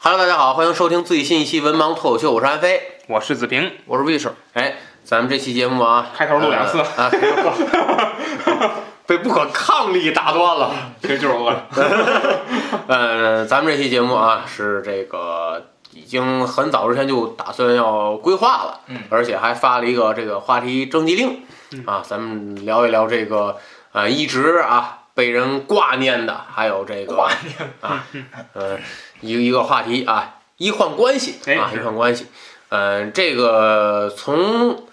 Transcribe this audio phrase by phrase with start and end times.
[0.00, 4.32] Hello，大家好，欢迎收听最新一期《文盲脱口秀》，我是安飞，我是子平，我是魏师。
[4.54, 4.77] 哎，
[5.08, 7.50] 咱们这期节目啊，开头录两次呃啊，开头
[9.08, 10.70] 被不可抗力打断了。
[11.00, 11.66] 其实就是饿了。
[12.88, 21.42] 呃，咱们这期节目啊，是这个已经很早之前就打算要规划了，嗯，而且还发了一个这个话题征集令，
[21.86, 23.56] 啊，咱们聊一聊这个
[23.92, 28.04] 呃一直啊被人挂念的，还有这个挂念啊，
[28.52, 28.78] 呃，
[29.22, 32.26] 一个一个话题啊，医患关系啊，医患关系，
[32.68, 34.86] 嗯、这个从。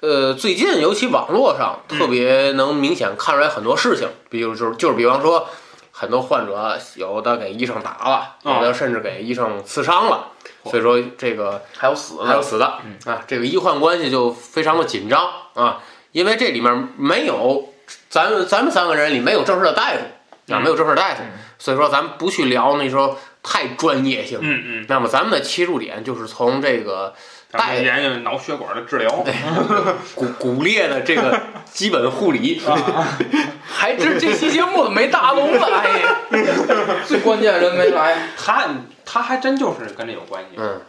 [0.00, 5.48] 呃，最近尤其网络上特别能明显看出来很多事情，比如就是就是比方说，
[5.90, 10.28] 很多患者有的给医生打了，有的甚至给医生刺伤了，
[10.64, 12.66] 所以说这个还有死的，还有死的
[13.06, 15.82] 啊，这个医患关系就非常的紧张啊，
[16.12, 17.72] 因为这里面没有
[18.08, 20.62] 咱们咱们三个人里没有正式的大夫啊，嗯。
[20.62, 24.38] 没有正式的大夫嗯，所以说咱们不去聊那时候太专业性。
[24.40, 27.12] 嗯嗯，那么咱们的切入点就是从这个
[27.50, 29.24] 咱们研究脑血管的治疗。
[30.14, 32.60] 骨骨裂的这个基本护理，
[33.66, 35.86] 还这这期节目怎么没大龙来？
[37.06, 38.66] 最关键人没来，他
[39.06, 40.80] 他还真就是跟这有关系，嗯，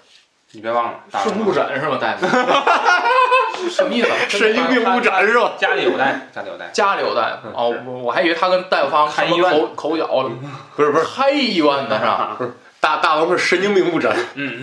[0.51, 0.99] 你别忘了。
[1.09, 2.27] 大是龙误诊是吧，大夫？
[3.69, 4.09] 什么意思？
[4.29, 5.53] 神经病误诊是吧？
[5.57, 6.67] 家里有带，家里有带。
[6.73, 10.29] 家里有大夫哦，我我还以为他跟大夫房看医院口口角了，
[10.75, 12.37] 不是不是，开医院的是吧？
[12.79, 14.61] 大大龙是神经病误诊，嗯，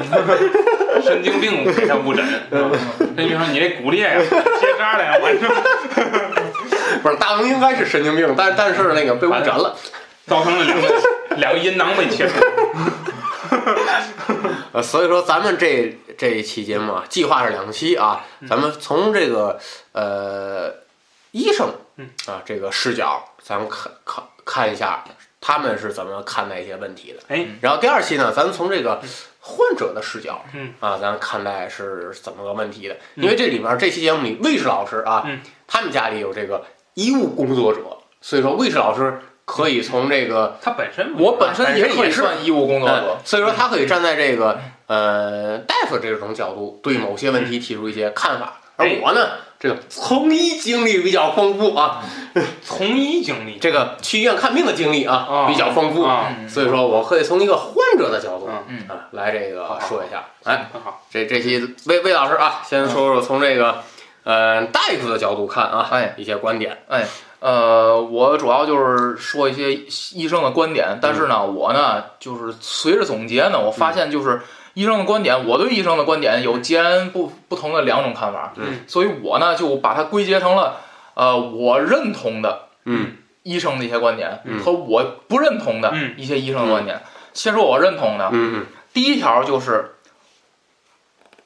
[1.03, 2.25] 神经病给他误诊。
[3.15, 4.19] 那你说你这骨裂呀，
[4.60, 5.49] 结扎了呀，完成
[7.03, 9.76] 不是大龙应该是神经病，但但是那个被误诊了。
[10.26, 10.88] 造成了两个
[11.37, 12.34] 两个阴囊被切除。
[14.72, 19.60] 呃，所以说咱们这这一期节目啊，计划是两期啊，咱们从这个
[19.93, 20.75] 呃
[21.31, 25.05] 医生嗯啊这个视角，咱们看看看一下
[25.46, 27.20] 他们是怎么看待一些问题的。
[27.28, 29.00] 哎，然后第二期呢，咱们从这个
[29.38, 30.74] 患者的视角，嗯。
[30.80, 32.96] 啊，咱看待是怎么个问题的。
[33.14, 35.38] 因为这里面这期节目里，卫士老师啊，嗯。
[35.68, 36.64] 他们家里有这个
[36.94, 37.80] 医务工作者，
[38.20, 44.58] 所以说卫士老师可以从这个他本身我本身也也是算医务工作呃者，所以说他可以站在这个
[44.88, 48.54] 呃大夫这种角度，对某些问题提出一些看法。
[48.75, 52.03] 而哎我呢，这个从医经历比较丰富啊，
[52.62, 53.58] 从医经历。
[53.61, 56.06] 这个去医院看病的经历啊啊比较丰富，
[56.49, 60.25] 所以说我可以从一个患者的角度啊来这个说一下。
[60.44, 61.03] 哎，很好。
[61.11, 63.82] 这这期魏魏老师啊，先说说从这个
[64.25, 66.79] 呃大夫的角度看啊，哎一些观点。
[67.38, 69.73] 呃，我主要就是说一些
[70.12, 74.41] 医生的观点，但是呢，嗯我呢就是随着总结呢，我发现就是
[74.76, 80.81] 医生的观点，我对医生的观点有截然不不同的两种看法，嗯，所以我呢就把它归结成了
[81.14, 83.17] 呃我认同的嗯。
[83.43, 84.61] 医生的一些观点嗯。
[84.62, 86.12] 和我不认同的嗯。
[86.19, 87.00] 一些医生的观点。
[87.32, 88.31] 先说我认同的，
[88.93, 89.93] 第一条就是，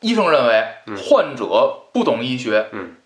[0.01, 0.97] 医生认为嗯。
[0.97, 2.97] 患者不懂医学，嗯。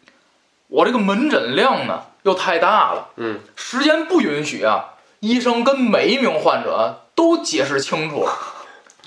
[0.69, 3.41] 我这个门诊量呢又太大了，嗯。
[3.57, 8.27] 时间不允许啊，医生跟每一名患者都解释清楚，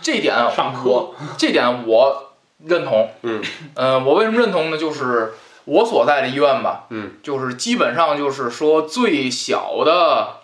[0.01, 2.33] 这点上课我这点我
[2.65, 3.09] 认同。
[3.23, 3.41] 嗯，
[3.75, 4.77] 呃，我为什么认同呢？
[4.77, 5.33] 就是
[5.65, 10.37] 我所在的医院吧，嗯，就是基本上就是说最小的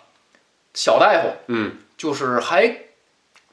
[0.74, 2.78] 小大夫，嗯，就是还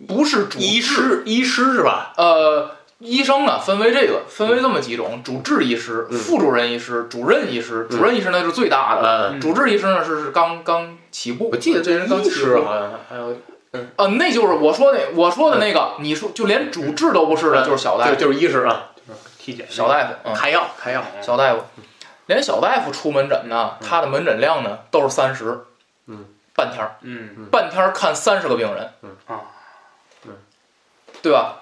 [0.08, 2.14] 不是主医治，师医师是吧？
[2.18, 2.72] 呃。
[3.04, 7.88] 医生呢，分为这个，分为这么几种：主治医师、嗯副主任医师、主任医师。
[7.90, 12.64] 主任医师那是最大的，嗯，主治医师呢是是刚刚起步，我记得这人刚起步。
[12.64, 13.36] 好像还有
[13.96, 17.66] 呃，那就是我说的我说的那个，你说就连主治都不是的，嗯。
[17.66, 18.92] 就是小大夫，就就是医师啊，
[19.38, 21.64] 体检小大夫，嗯，开药开药，小大夫，
[22.26, 25.62] 连小大夫出门诊呢，他的门诊量呢都是三十，
[26.08, 29.16] 嗯，半天儿，嗯半天儿看三十个病人，嗯。
[29.28, 29.40] 啊，
[30.26, 30.34] 嗯，
[31.22, 31.60] 对吧？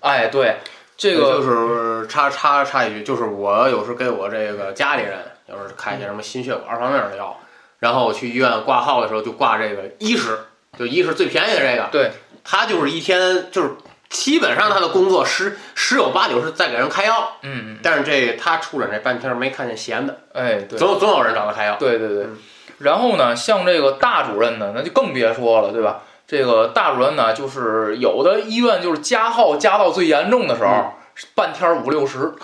[0.00, 0.56] 哎，对，
[0.96, 7.38] 这这个就是插插插一句，就是我有时给我这个家里人，要是看一些什么心血管方面的药，
[7.78, 10.38] 然后我去医院挂号的时候就挂这个医师，
[10.78, 12.10] 就一是最便宜的这个，对，
[12.42, 13.70] 他就是一天就是
[14.08, 22.24] 基本上他的工作十十有八九是在给人开药，嗯嗯，但是这他出诊这半天没看见闲的，哎，对，总有总有人找他开药，对对对。
[22.24, 22.38] 嗯。
[22.78, 26.02] 然后呢，像这个大主任呢，那就更别说了，对吧？
[26.26, 30.92] 这个大主任呢，就是有的医院就是加号加到最严重的时候，嗯。
[31.36, 32.34] 半天儿五六十，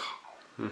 [0.59, 0.71] 嗯，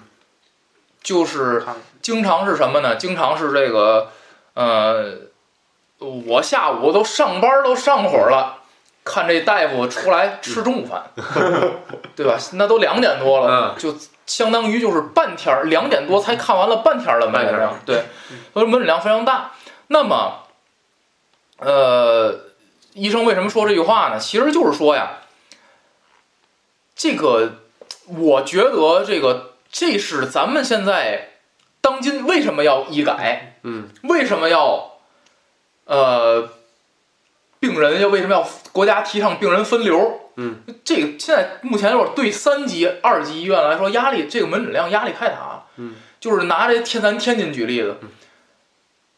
[1.03, 1.65] 就是
[2.01, 2.95] 经常是什么呢？
[2.95, 4.13] 经常是这个，
[4.55, 5.15] 呃，
[5.99, 8.59] 我下午都上班都上会儿了，
[9.05, 11.11] 看这大夫出来吃中午饭，
[12.15, 12.39] 对吧？
[12.53, 13.97] 那都两点多了，嗯就
[14.27, 18.05] 相当于就是半天儿，两点多才看完了半天儿的门诊量，对，
[18.53, 19.53] 所以门诊量非常大。
[19.89, 20.45] 那么，
[21.59, 22.53] 呃，
[22.93, 24.19] 医生为什么说这句话呢？
[24.19, 25.21] 其实就是说呀，
[26.95, 27.53] 这个
[28.07, 31.31] 我觉得这个这是咱们现在
[31.81, 34.88] 当今为什么要医改，嗯为什么要
[35.89, 36.49] 呃
[37.59, 40.21] 病人要为什么要国家提倡病人分流？
[40.37, 45.65] 嗯，这个现在目前就是对三级、二级医院来说，压力这个门诊量压力太大了。
[45.79, 48.09] 嗯，就是拿这天咱天津举例子嗯，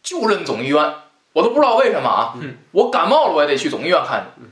[0.02, 0.94] 就认总医院，
[1.34, 2.32] 我都不知道为什么啊。
[2.40, 4.46] 嗯，我感冒了我也得去总医院看去，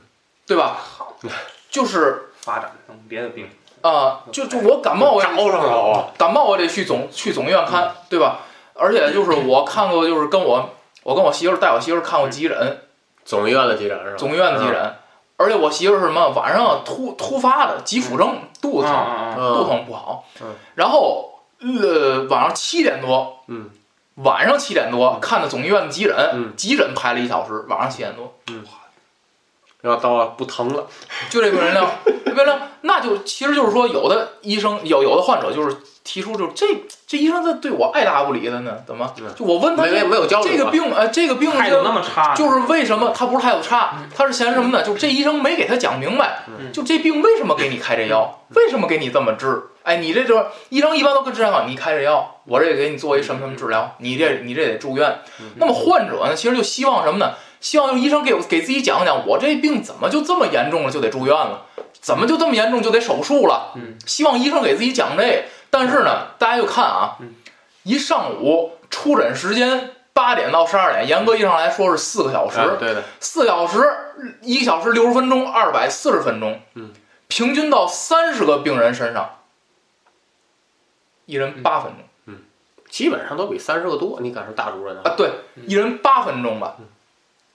[0.45, 0.77] 对吧？
[1.71, 3.49] 就是发展成别的病，
[3.81, 8.41] 啊、就就我感冒我也 招上了啊，感冒我得去总去总医院看，对吧？
[8.75, 10.75] 而且就是我看过，就是跟我
[11.09, 12.81] 我跟我媳妇儿带我媳妇儿看过急诊，
[13.25, 14.15] 总医院的急诊是吧？
[14.15, 14.95] 总医院的急诊，
[15.37, 20.23] 而且我媳妇儿是什么晚上突突发的急腹症，肚子疼，肚疼不好。
[20.39, 23.71] 嗯，然后呃晚上七点多，嗯，
[24.17, 26.53] 晚上七点多看的总医院的急诊，嗯。
[26.55, 28.35] 急诊排了一小时，晚上七点多，
[29.81, 30.85] 然后到了不疼了，
[31.31, 35.75] 就这病人量，这病人量，那就其实就是说，有的医生有有的患者就是
[36.11, 36.65] 提出，就这
[37.05, 39.27] 这医生这对我爱答不理的呢，怎么嗯？
[39.35, 44.81] 就我问他没没没有交流啊这个病，哎，这个病态度那么差，就是为什么他不是态度差，他是嫌什么呢？
[44.81, 49.61] 就是这医生没给他讲明白，嗯就这病为什么给你开这药，为什么给你这么治？
[49.83, 55.19] 哎，你这就是医生一般都跟治疗好，你开这药，我这给你做一什么什么治疗，你这你这得住院。
[55.57, 57.33] 那么患者呢，其实就希望什么呢？
[57.59, 61.65] 希望就是医生给我给自己讲讲，我这病怎么就这么严重了，就得住院了？
[62.01, 63.73] 怎么就这么严重就得手术了？
[63.75, 65.43] 嗯，希望医生给自己讲这个。
[65.69, 67.35] 但是呢，大家就看啊，嗯
[67.83, 72.59] 一上午出诊时间八点到十二点，严格意义上来说是四个小时。
[72.59, 73.79] 哎对的，四小时，
[74.41, 76.91] 一小时六十分钟，二百四十分钟，嗯，
[77.27, 79.39] 平均到三十个病人身上，
[81.25, 81.63] 一人嗯。
[81.63, 82.35] 八分钟、
[82.89, 85.01] 基本上都比三十个多，你敢说大主任啊？
[85.05, 85.31] 啊，对，
[85.67, 86.75] 一人八分钟吧，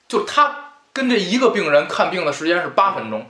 [0.09, 3.29] 就他跟这一个病人看病的时间是八分钟，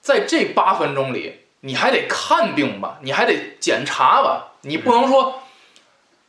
[0.00, 5.42] 在这八分钟里，你还得看病吧，你还得检查吧，你不能说。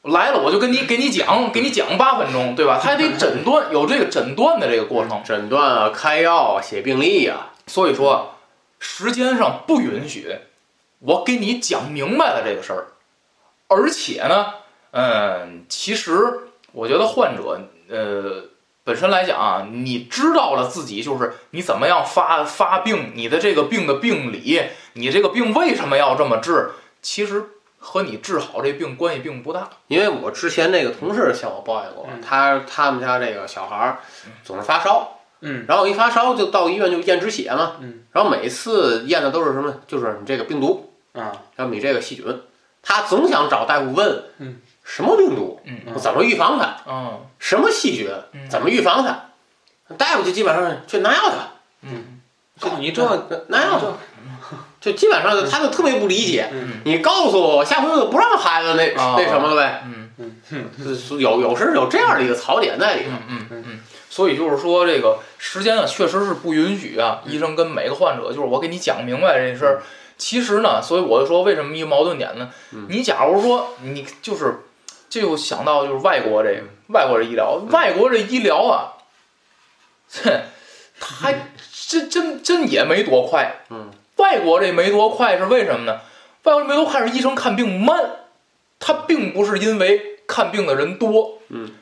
[0.04, 2.80] 来了我就跟你给你讲，给你讲八分钟，对吧？
[2.82, 5.22] 他还得诊断，有这个诊断的这个过程。
[5.24, 8.34] 诊断啊，开药啊，写病历啊，所以说，
[8.80, 10.40] 时间上不允许
[10.98, 12.88] 我给你讲明白了这个事儿，
[13.68, 14.54] 而且呢，
[14.90, 18.46] 嗯，其实我觉得患者，呃，
[18.84, 24.62] 本身来讲啊，你知道了自己就是你怎么样发发病，你的这个病的病理，
[24.94, 26.72] 你这个病为什么要这么治，
[27.02, 27.44] 其实
[27.78, 29.70] 和你治好这病关系并不大。
[29.88, 34.00] 因为我之前那个同事向我抱怨过，嗯他他们家这个小孩儿
[34.44, 39.76] 总是发烧，嗯然后一发烧就到医院就验止血嘛，嗯，然后每次验的都是什么？
[39.88, 42.26] 就是你这个病毒，啊，然后你这个细菌，
[42.82, 44.58] 他总想找大夫问，嗯，
[44.94, 48.10] 什么病毒，嗯怎么预防它，嗯什么细菌？
[48.34, 48.50] 嗯。
[48.50, 51.36] 怎么预防它，大夫就基本上去拿药去，
[51.84, 52.20] 嗯。
[52.60, 53.02] 就你这
[53.48, 53.86] 拿药去。
[54.82, 54.92] 就。
[54.92, 56.82] 基本上他就特别不理解，嗯。
[56.84, 59.84] 你告诉我，下回我就不让孩子那、啊那什么了呗。
[59.86, 60.10] 嗯。
[60.50, 61.20] 嗯。
[61.20, 63.12] 有有时有这样的一个槽点在里头。
[63.30, 63.80] 嗯嗯嗯，
[64.10, 67.22] 所以就是说，这个时间啊，确实是不允许啊。
[67.26, 69.82] 医生跟每个患者，就是我给你讲明白这事儿。
[70.18, 72.50] 其实呢，所以我就说，为什么一个矛盾点呢？
[72.72, 72.86] 嗯。
[72.90, 74.60] 你假如说你就是，
[75.12, 78.96] 这就想到就是外国这个外国这医疗，外国这医疗啊，
[80.24, 80.42] 哼，
[81.02, 81.52] 他还
[81.86, 83.66] 真真真也没多快。
[83.70, 86.00] 嗯，外国这没多快是为什么呢？
[86.44, 88.12] 外国这没多快是医生看病慢，
[88.80, 91.40] 他并不是因为看病的人多。
[91.50, 91.74] 嗯。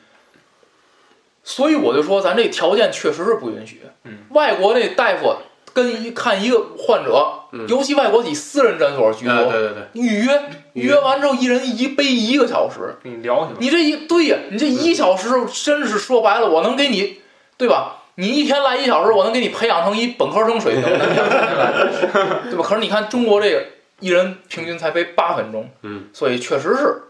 [1.44, 3.82] 所以我就说，咱这条件确实是不允许。
[4.02, 5.36] 嗯，外国那大夫
[5.72, 10.42] 跟一看一个患者，嗯尤其外国以私人诊所居多，啊，对对对，预约
[10.74, 12.96] 预约完之后，一人一杯一个小时。
[13.02, 13.58] 跟你聊去吧。
[13.60, 15.28] 你这一对呀，你这一小时
[15.64, 17.20] 真是说白了，我能给你，
[17.56, 17.96] 对吧？
[18.16, 20.82] 你一天来一小时，我能给你培养成一本科生水平，
[22.50, 22.62] 对吧？
[22.62, 23.64] 可是你看中国这个
[24.00, 27.02] 一人平均才背八分钟，嗯，所以确实是，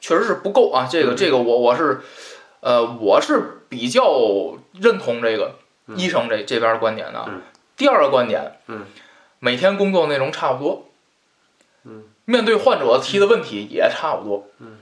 [0.00, 0.88] 确实是不够啊。
[0.90, 2.00] 这个嗯这个我我是，
[2.60, 5.56] 呃，我是比较认同这个
[5.88, 7.26] 嗯医生这这边的观点的啊。
[7.28, 7.42] 嗯
[7.76, 8.86] 第二个观点，嗯，
[9.38, 10.90] 每天工作内容差不多，
[11.84, 14.78] 嗯，面对患者提的问题也差不多，嗯，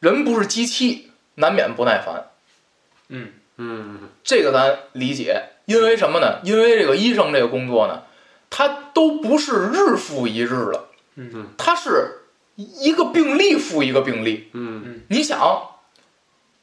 [0.00, 2.30] 人不是机器，难免不耐烦。
[3.08, 3.32] 嗯。
[3.60, 6.38] 嗯这个咱理解，因为什么呢？
[6.44, 8.04] 因为这个医生这个工作呢，
[8.50, 11.48] 他都不是日复一日了，嗯。
[11.58, 12.20] 他是
[12.54, 14.48] 一个病例复一个病例。
[14.52, 15.00] 嗯。
[15.08, 15.70] 你想，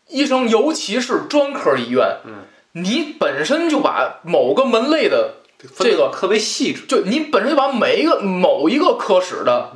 [0.07, 2.45] 医生尤其是专科医院，嗯，
[2.77, 5.35] 你本身就把某个门类的
[5.77, 6.85] 这个特别细致。
[6.87, 9.71] 就你本身就把每一个某一个科室的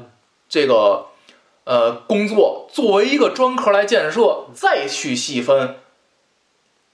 [0.49, 1.05] 这个
[1.63, 5.77] 呃工作作为一个专科来建设，再去细分，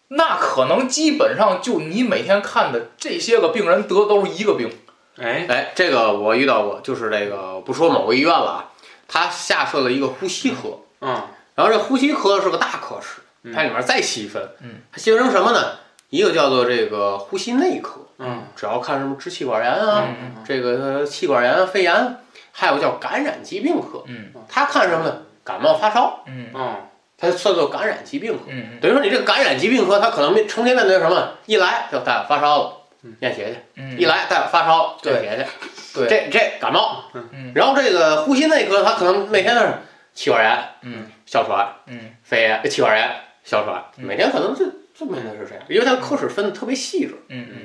[0.09, 4.71] 那可能基本上就你每天看的这些个病人得的都是一个病。
[5.17, 8.71] 哎，哎，这个我遇到过，就是这个不说某个医院了啊，
[9.07, 11.23] 他下设了一个呼吸科，嗯
[11.55, 15.77] 然后这呼吸科是个大科室，嗯它里面再细分，嗯，它细分成什么呢？
[16.15, 22.17] 一个叫做这个呼吸内科，嗯主要看什么支气管炎啊，嗯这个气管炎、肺炎，
[22.51, 25.21] 还有叫感染疾病科，嗯他看什么呢？
[25.43, 26.75] 感冒发烧，嗯嗯
[27.17, 28.45] 它算作感染疾病科。
[28.47, 31.33] 嗯等于说你这个感染疾病科，他可能面成天面对什么？
[31.45, 32.73] 一来就大夫发烧了，
[33.19, 35.69] 验血去；嗯，一来大夫发烧，对验血去。
[35.99, 39.67] 对，这这感冒，嗯然后这个呼吸内科，他可能每天都是
[40.13, 43.09] 气管炎、嗯哮喘、嗯肺炎、气管炎、
[43.43, 44.65] 哮喘，嗯每天可能就
[44.97, 47.15] 就每天是这样，因为它科室分的特别细致。
[47.29, 47.57] 嗯嗯。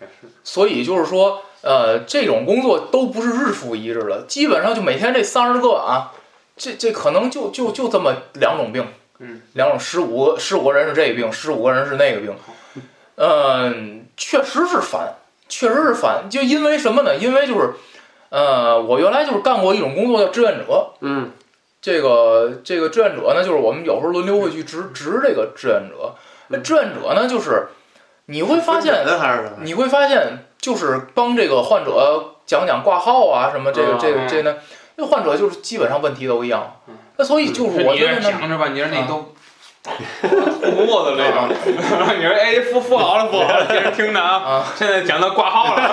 [0.00, 6.12] 也是所以就是说，呃，这种工作都不是日复一日的，基本上就每天这三十个啊，
[6.56, 8.84] 这这可能就就就这么两种病，
[9.20, 12.34] 嗯，两种十五个十五个人是这个病，十五个人是那个病，
[13.14, 15.14] 嗯、确实是烦，
[15.48, 17.16] 确实是烦，就因为什么呢？
[17.16, 17.74] 因为就是，
[18.30, 21.30] 呃，我原来就是干过一种工作叫志愿者，嗯
[21.80, 26.14] 这个这个志愿者呢，就是我们有时候轮流会去值值这个志愿者，
[26.52, 27.68] 那志愿者呢，就是
[28.26, 29.04] 你会发现。
[29.62, 34.56] 你会发现，就是帮这个患者讲讲挂号啊，什么这个啊这个这呢，
[34.96, 36.76] 那患者就是基本上问题都一样。
[37.16, 39.34] 那所以就是我觉得呢，讲着吧，你说那啊都
[40.70, 41.48] 护脖子那种，
[42.16, 45.90] 你说哎扶扶好了扶好了，接着听着啊，啊，现在讲到挂号了，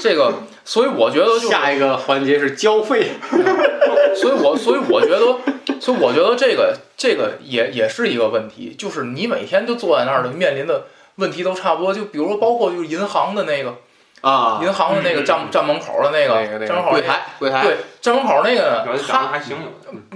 [0.00, 0.32] 这个，
[0.64, 3.12] 所以我觉得就是，下一个环节是交费。
[4.14, 10.84] 所以我所以我觉得，所以我觉得这个这个也也是一个问题，就是你每天就坐在那儿的面临的
[11.16, 13.74] 问题都差不多，就比如说包括就是银行的那个
[14.20, 19.56] 啊，银行的那个站站门口的那那个那站门口那个柜台柜台，对站门口那个他还行，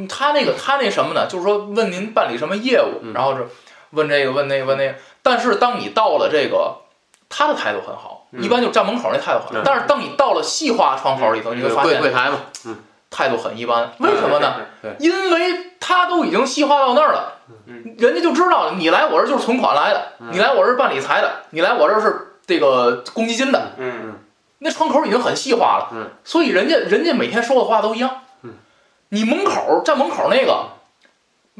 [0.09, 1.27] 他那个他那什么呢？
[1.27, 3.47] 就是说问您办理什么业务，嗯然后是
[3.91, 4.95] 问这个问那个问那个。
[5.23, 6.77] 但是当你到了这个，
[7.29, 9.51] 他的态度很好，嗯一般就站门口那态度好。
[9.53, 9.63] 嗯。
[9.65, 12.39] 但是当你到了细化窗口里头，你会发现柜柜台嘛，
[13.11, 13.93] 态度很一般。
[13.99, 14.55] 为什么呢？
[14.99, 17.33] 因为他都已经细化到那儿了，
[17.67, 17.95] 嗯。
[17.99, 20.29] 人家就知道你来我这儿就是存款来的，嗯。
[20.33, 23.73] 你来我这儿办理财的，你来我这儿是这个公积金的。
[23.79, 24.19] 嗯。
[24.59, 26.11] 那窗口已经很细化了，嗯。
[26.25, 28.55] 所以人家人家每天说的话都一样，嗯。
[29.11, 30.67] 你门口站门口那个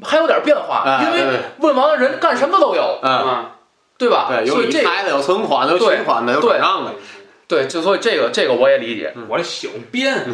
[0.03, 3.51] 还有点变化，因为问完了人干什么都有，嗯，啊，
[3.99, 4.27] 对吧？
[4.29, 6.93] 对，有所以这理财的，有存款的，有对取款的，有转账的，
[7.49, 10.25] 对，就所以这个这个我也理解，我这小便，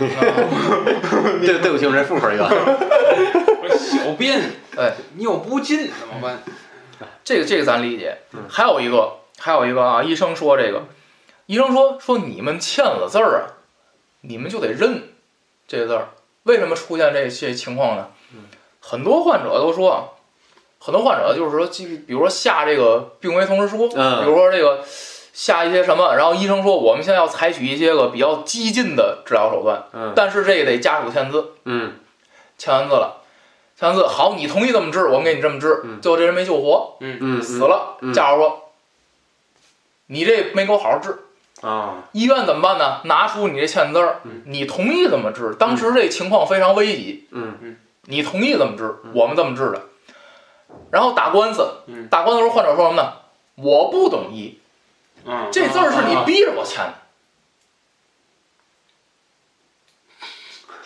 [1.41, 2.49] 对对不起，我这复合一个，
[3.79, 4.41] 小便，
[4.77, 6.43] 哎，尿不进怎么办？
[7.25, 8.41] 这个这个咱理解嗯。
[8.49, 10.85] 还有一个还有一个啊，医生说这个，
[11.47, 13.43] 医生说说你们签了字儿啊，
[14.23, 15.03] 你们就得认
[15.69, 16.09] 这个字儿，
[16.45, 18.09] 为什么出现这些情况呢？
[18.81, 20.17] 很多患者都说，
[20.85, 24.83] 很多患者就是说，基比如说下这个病危通知书，嗯比如说这个
[25.33, 31.93] 下一些什么，然后医生说我们现在要采取一些个比较激进的治疗手段，嗯但是这个得家属签字，嗯
[32.59, 33.23] 签完字了，
[33.79, 38.73] 签完字好，你同意这么治，我们给你这么治，嗯最后这人没救活，嗯死了，嗯家属说
[40.07, 41.17] 你这没给我好好治。
[41.63, 43.03] 啊医院怎么办呢？
[43.05, 45.55] 拿出你这签字儿嗯，你同意怎么治。
[45.55, 49.81] 当时这情况非常危急，嗯你同意怎么治，我们这么治的。
[50.93, 53.15] 然后打官司嗯，打官司的时候，患者说什么呢？
[53.57, 54.59] 我不懂医，
[55.25, 56.95] 嗯，这字儿是你逼着我签的。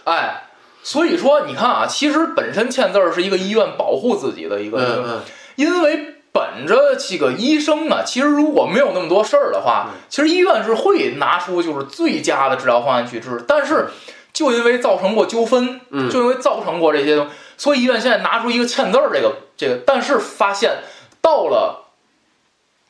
[0.05, 0.45] 哎，
[0.85, 5.23] 所以说你看啊，其实本身签字儿是一个医院保护自己的一个，嗯嗯
[5.57, 13.89] 因为本着这个医生呢，其实如果没有那么多事儿的话，嗯其实医院是会拿出就是最佳的治疗方案去治，但是
[14.33, 20.79] 就因为造成过纠纷，嗯就因为造成过这些东西，所以医院现在拿出一个签字儿这个这个，但是发现
[21.21, 21.89] 到了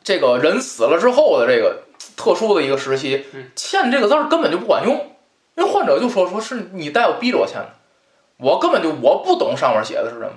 [0.02, 1.84] 这个人死了之后的这个
[2.16, 5.16] 特殊的一个时期嗯，签这个字儿根本就不管用，
[5.56, 7.70] 因为患者就说说是你大夫逼着我签的，
[8.38, 10.32] 我根本就我不懂上面写的是什么。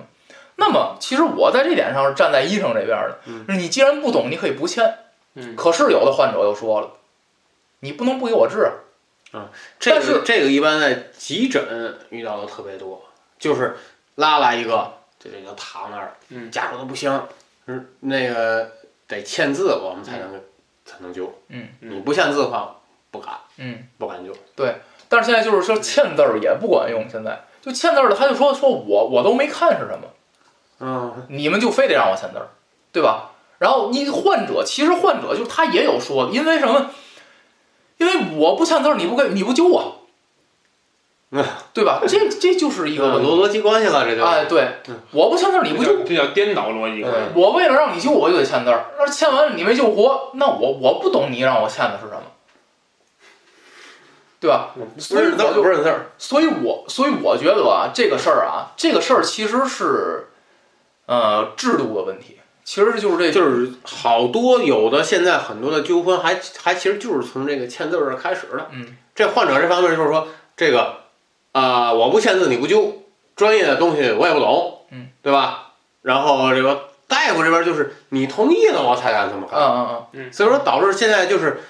[0.56, 3.18] 那么，其实我在这点上是站在医生这边的。
[3.26, 4.98] 嗯你既然不懂，你可以不签。
[5.34, 6.90] 嗯可是有的患者又说了，
[7.80, 8.70] 你不能不给我治。
[9.32, 13.02] 啊这个这个一般在急诊遇到的特别多，
[13.38, 13.76] 就是
[14.20, 16.50] 拉来一个，这就躺那儿，嗯。
[16.50, 17.10] 家属都不行，
[17.66, 18.70] 是那个
[19.08, 20.40] 得签字，我们才能、
[20.84, 21.32] 才能救。
[21.48, 21.68] 嗯。
[21.80, 22.76] 你不签字的话，
[23.10, 23.34] 不敢。
[23.56, 24.32] 嗯，不敢救。
[24.54, 24.76] 对。
[25.08, 27.40] 但是现在就是说签字儿也不管用，现在。
[27.60, 30.08] 就签字儿了，他就说说我我都没看是什么，
[30.78, 31.26] 嗯。
[31.28, 32.48] 你们就非得让我签字儿，
[32.92, 33.32] 对吧？
[33.58, 36.90] 然后你患者其实患者就他也有说的，因为什么？
[37.98, 39.99] 因为我不签字儿，你不给你不救我，
[41.72, 42.00] 对吧？
[42.08, 43.28] 这这就是一个问题。
[43.28, 47.18] 逻逻辑关系了，这就哎，对嗯，我不签字儿你不救这叫颠倒逻辑关系。
[47.34, 52.22] 我为了让你救我就得签字儿，那签完了你没救活，那我我不懂你让我签的是什么，
[54.40, 54.70] 对吧？
[54.98, 56.10] 所以我就不认字儿。
[56.18, 60.30] 所以我所以我觉得啊，这个事儿啊，这个事儿其实是
[61.06, 68.66] 呃制度的问题，其实就是这就是好多有的现在很多的纠纷还还其实就是从这个签字儿开始的。
[68.72, 70.96] 嗯，这患者这方面就是说这个
[71.52, 73.02] 啊、我不签字你不救，
[73.36, 75.72] 专业的东西我也不懂，嗯，对吧？
[76.02, 81.60] 然后这个大夫这边就是你同意了我才敢这么嗯干，嗯嗯所以说导致现在就是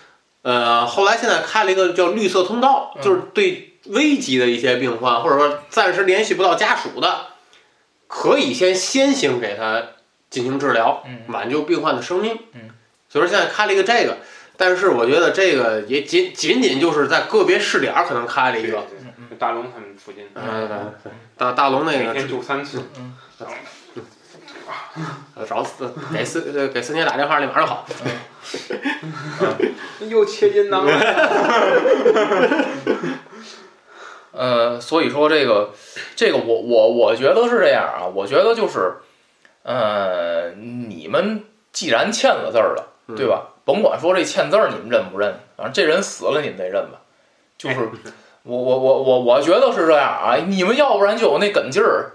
[0.43, 7.27] 呃后来现在开了一个叫绿色通道，嗯就是对危急的一些病患或者说暂时联系不到家属的，
[8.07, 9.83] 可以先先行给他
[10.29, 11.03] 进行治疗。
[11.07, 12.39] 嗯挽救病患的生命。
[12.53, 12.71] 嗯，
[13.09, 14.19] 所以说现在开了一个这个，
[14.57, 18.87] 但是我觉得这个也仅仅仅就是在个别试点儿可能开了一个。
[19.41, 20.69] 大龙他们附近，嗯，
[21.03, 22.85] 对大大龙那个每天救三次。
[22.97, 23.17] 嗯
[25.49, 27.85] 找死给四呃给四姐打电话立马就好。
[30.09, 30.93] 又切阴囊了。
[34.33, 35.73] 呃，所以说这个
[36.15, 38.95] 这个我我我觉得是这样啊，我觉得就是
[39.63, 43.49] 呃，你们既然签了字儿了，嗯对吧？
[43.65, 47.01] 甭管说这签字儿你们认不认，反正这人死了你们得认吧。
[47.59, 47.77] 就是
[48.43, 52.13] 我我我我我觉得是这样啊，你们要不然就有那梗劲儿，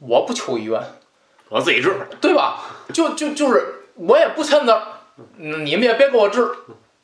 [0.00, 0.80] 我不求医院，
[1.50, 1.94] 我自己治。
[2.20, 2.62] 对吧？
[2.92, 4.82] 就就就是我也不签字儿，
[5.38, 6.48] 嗯你们也别给我治，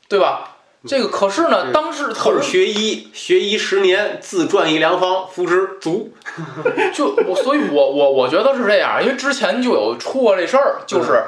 [0.09, 0.51] 对吧？
[0.87, 6.13] 这个可是呢，嗯当时可是学医，学医十年，自撰一良方，服之足。
[6.93, 11.25] 就我，所以我我我觉得是这样，因为之前就有出过这事儿，就是，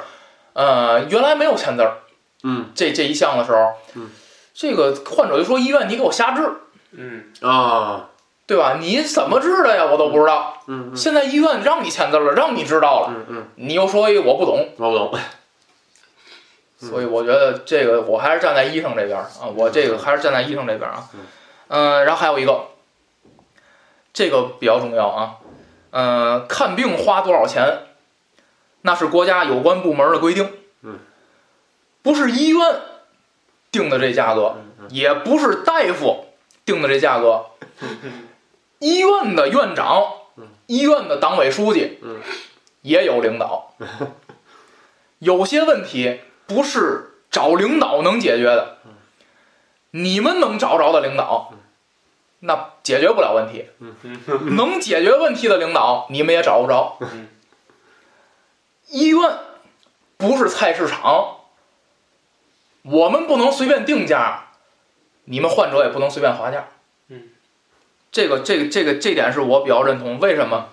[0.53, 1.99] 呃，原来没有签字儿，
[2.45, 4.11] 嗯这这一项的时候，嗯，
[4.53, 6.43] 这个患者就说医院你给我瞎治，
[6.93, 8.11] 嗯，啊，
[8.47, 8.77] 对吧？
[8.81, 9.87] 你怎么治的呀？
[9.91, 10.63] 我都不知道。
[10.67, 15.11] 嗯嗯现在医院让你签字了，让你知道了，嗯嗯，你又说一我不懂，我不懂。
[15.13, 15.21] 嗯
[16.79, 21.09] 所以我觉得这个我还是站在医生这边啊，我这个还是站在医生这边啊。
[21.15, 21.21] 嗯
[21.69, 22.67] 嗯、然后还有一个，
[24.13, 25.37] 这个比较重要啊。
[25.91, 27.79] 嗯、看病花多少钱，
[28.83, 30.53] 那是国家有关部门的规定。
[30.83, 30.99] 嗯，
[32.03, 32.77] 不是医院
[33.73, 34.57] 定的这价格，
[34.91, 36.26] 也不是大夫
[36.67, 37.47] 定的这价格。
[38.81, 42.21] 医院的院长嗯、医院的党委书记嗯
[42.83, 43.73] 也有领导。
[45.19, 48.77] 有些问题不是找领导能解决的，
[49.93, 51.55] 你们能找着的领导，
[52.41, 53.71] 那解决不了问题。
[54.55, 56.99] 能解决问题的领导，你们也找不着。
[58.89, 59.39] 医院
[60.19, 61.39] 不是菜市场，
[62.83, 64.46] 我们不能随便定价，
[65.27, 66.67] 你们患者也不能随便划价。
[68.11, 70.19] 这个这个这个这点是我比较认同。
[70.19, 70.71] 为什么？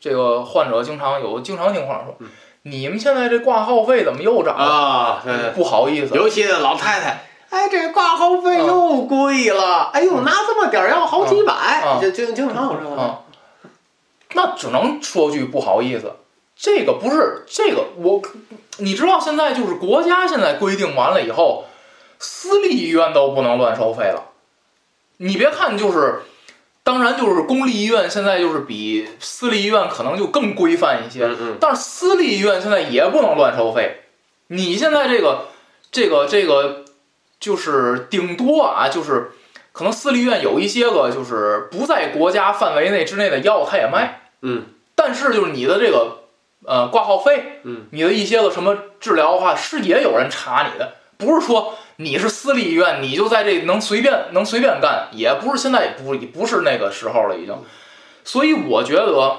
[0.00, 2.26] 这个患者经常有经常听患者说，
[2.62, 4.64] 你们现在这挂号费怎么又涨了？
[4.64, 12.96] 啊，对对，不好意思，尤其那老太太，哎，这挂号费又贵了，哎呦，拿这么点儿要好几百啊，就经经常有这个。
[12.96, 13.20] 啊，
[14.32, 16.14] 那只能说句不好意思，
[16.56, 18.22] 这个不是这个我，
[18.78, 21.66] 你知道现在就是国家现在规定完了以后，
[22.20, 24.30] 私立医院都不能乱收费了。
[25.16, 26.20] 你别看就是，
[26.84, 34.02] 当然就是公立医院现在就是比私立医院可能就更规范一些，嗯嗯但是私立医院现在也不能乱收费。
[34.46, 35.48] 你现在这个
[35.90, 36.84] 这个这个
[37.38, 39.32] 就是顶多啊，就是
[39.72, 44.30] 可能私立医院有一些个就是不在国家范围内之内的药，它也卖。
[44.42, 46.24] 嗯，但是就是你的这个
[46.64, 57.56] 呃挂号费，嗯，你的一些个什么治疗的话，是也有人查你的，不是说你是私立医院你就在这能随便能随便干，也不是现在不不是那个时候了已经。
[58.24, 59.38] 所以我觉得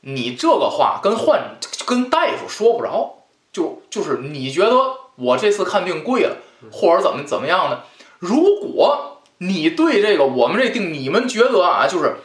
[0.00, 4.76] 你这个话跟患跟大夫说不着，就就是你觉得
[5.16, 6.36] 我这次看病贵了，
[6.72, 7.80] 或者怎么怎么样呢，
[8.18, 12.16] 如果你对这个我们这定，你们觉得啊，就是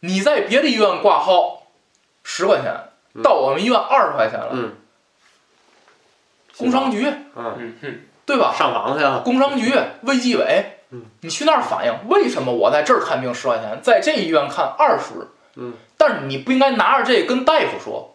[0.00, 1.62] 你在别的医院挂号
[2.22, 4.72] 十块钱，到我们医院二十块钱了，嗯，
[6.56, 7.06] 工商局。
[7.34, 7.76] 嗯，嗯。
[7.80, 8.54] 哼，对吧？
[8.56, 18.14] 上访去啊，工商局、卫计委嗯，你去那儿反映为什么我在这儿看病十块钱，在这医院看二十，嗯，但是你不应该拿着这跟大夫说，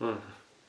[0.00, 0.18] 嗯。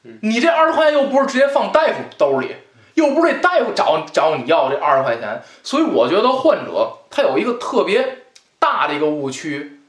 [0.03, 0.19] 嗯。
[0.21, 2.57] 你这二十块钱又不是直接放大夫兜里，
[2.93, 8.19] 又不是这大夫找找你要这二十块钱，所以我觉得患者他有一个特别
[8.59, 9.79] 大的一个误区，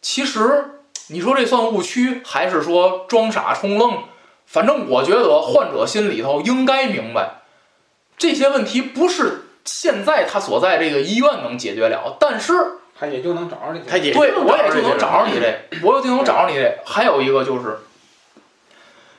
[0.00, 4.04] 其实你说这算误区，还是说装傻充愣？
[4.52, 7.40] 反正我觉得患者心里头应该明白，
[8.18, 12.52] 这些问题不是现在他所在这个医院能解决了，但是
[12.94, 13.80] 他也就能找着你。
[13.88, 16.78] 他也对我也就能找着你这，我也就能找着你这。
[16.84, 17.78] 还有一个就是，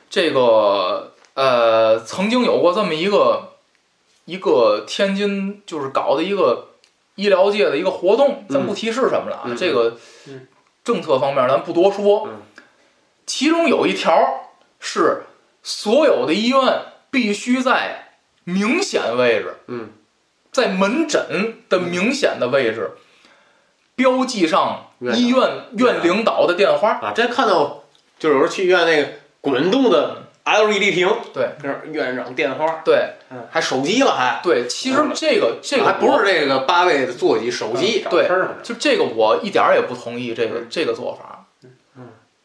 [0.08, 3.54] 这个呃，曾经有过这么一个
[4.26, 6.68] 一个天津就是搞的一个
[7.16, 9.96] 医疗界的一个活动，咱不提是什么了啊，嗯这个
[10.28, 10.46] 嗯
[10.84, 12.28] 政策方面咱不多说。
[12.28, 12.40] 嗯
[13.26, 14.43] 其中有一条
[14.86, 15.22] 是
[15.62, 18.10] 所有的医院必须在
[18.44, 19.88] 明显位置，嗯，
[20.52, 22.92] 在门诊的明显的位置
[23.96, 26.90] 标记上医院院领导的电话。
[27.02, 27.84] 啊，这看到
[28.18, 29.08] 就有时候去医院那个
[29.40, 31.52] 滚动的 LED 屏，对，
[31.90, 33.14] 院长电话，对。
[33.30, 38.28] 嗯，还手机了还，对，其实这个这个还不是这个八位的座机，手机，找对
[38.62, 41.46] 就这个我一点儿也不同意这个这个做法。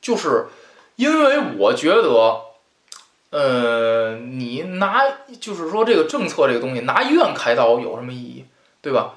[0.01, 0.45] 就是
[0.99, 2.41] 因为我觉得，
[3.29, 5.01] 呃，你拿
[5.39, 8.43] 就是说这个政策这个东西，拿医院开刀有什么意义，
[8.81, 9.13] 对吧？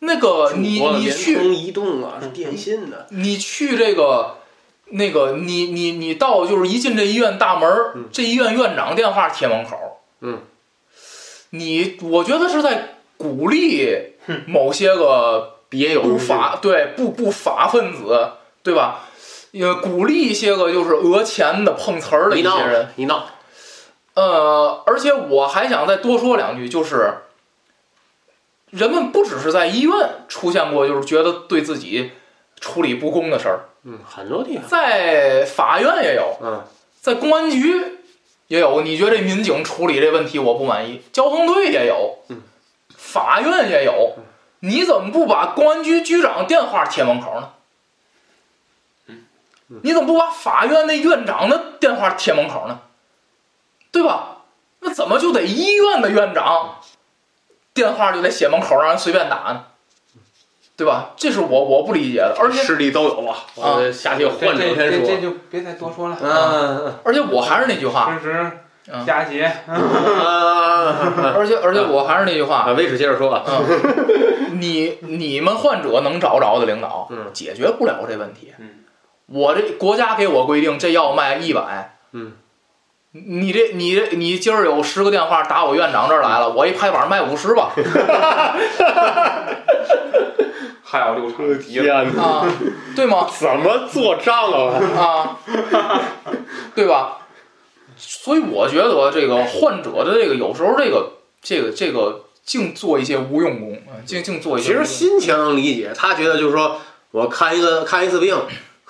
[0.00, 4.38] 那个你你去、移动啊，是电信的，你去这个
[4.86, 7.70] 那个你你你到就是一进这医院大门
[8.10, 9.86] 这医院院长电话贴门口儿，
[10.22, 10.40] 嗯，
[11.50, 14.14] 你我觉得是在鼓励
[14.48, 18.32] 某些个别有不法对不不法分子，
[18.64, 19.06] 对吧？
[19.52, 22.88] 也鼓励一些个就是讹钱的、碰瓷儿的一些人。
[22.96, 23.26] 一闹，
[24.14, 27.14] 呃，而且我还想再多说两句，就是
[28.70, 29.92] 人们不只是在医院
[30.28, 32.12] 出现过，就是觉得对自己
[32.60, 36.62] 处理不公的事儿，嗯，很多地方，在法院也有，嗯，
[37.00, 37.98] 在公安局
[38.46, 38.82] 也有。
[38.82, 42.42] 你觉得这民警处理这问题我不满意，交通队也有，嗯，
[42.96, 44.14] 法院也有，
[44.60, 47.50] 你怎么不把公安局局长电话贴门口呢？
[49.82, 52.80] 你怎么不把法院那院长的电话贴门口呢？
[53.92, 54.38] 对吧？
[54.80, 56.76] 那怎么就得医院的院长
[57.74, 59.64] 电话就得写门口让人随便打呢？
[60.76, 61.10] 对吧？
[61.16, 66.16] 这是我我不理解的，而且实力都有啊，啊我下去有患者这先说，这这就别再多说了。
[66.22, 68.50] 嗯而且我还是那句话， 平时
[68.90, 78.54] 嗯佳节，嗯啊，而且而且我还是那句话，啊，卫士接着说啊，嗯，你你们患者能找着的领导，嗯解决不了这问题。
[78.58, 78.79] 嗯，
[79.32, 81.98] 我这国家给我规定，这药卖一百。
[82.12, 82.32] 嗯，
[83.12, 87.70] 你这你这你今儿有十个电话打我院长这儿来了， 我一拍板卖五十吧。
[90.82, 92.04] 还有六场急了。
[92.04, 92.44] 天哪，啊，
[92.96, 93.28] 对吗？
[93.30, 94.80] 怎么做账啊？
[94.98, 95.38] 啊，
[96.74, 97.18] 对吧？
[97.96, 104.72] 所以我觉得这个患者的这个有时候这个这个这个净做一些无用功，啊净净做一些。
[104.72, 106.80] 其实心情能理解，他觉得就是说
[107.12, 108.36] 我看一个看一次病，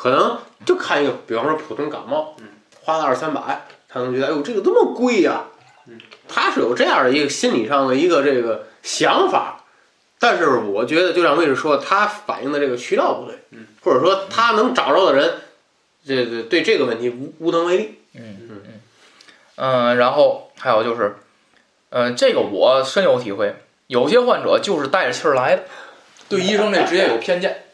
[0.01, 2.47] 可能就看一个，比方说普通感冒，嗯，
[2.81, 5.45] 花了二三百，他能觉得哎呦这个这么贵呀、
[5.87, 9.67] 嗯，他是有这样的一个心理上的一个这个想法，
[10.19, 15.35] 但是我觉得，就像卫士说，他反映的这个渠道不对，嗯，或者说他能找着的人，
[16.07, 18.01] 这这对这个问题无无能为力。
[19.57, 21.17] 嗯，然后还有就是，
[21.91, 23.55] 嗯，这个我深有体会，
[23.89, 25.65] 有些患者就是带着气儿来的，
[26.31, 27.65] 对医生这职业有偏见，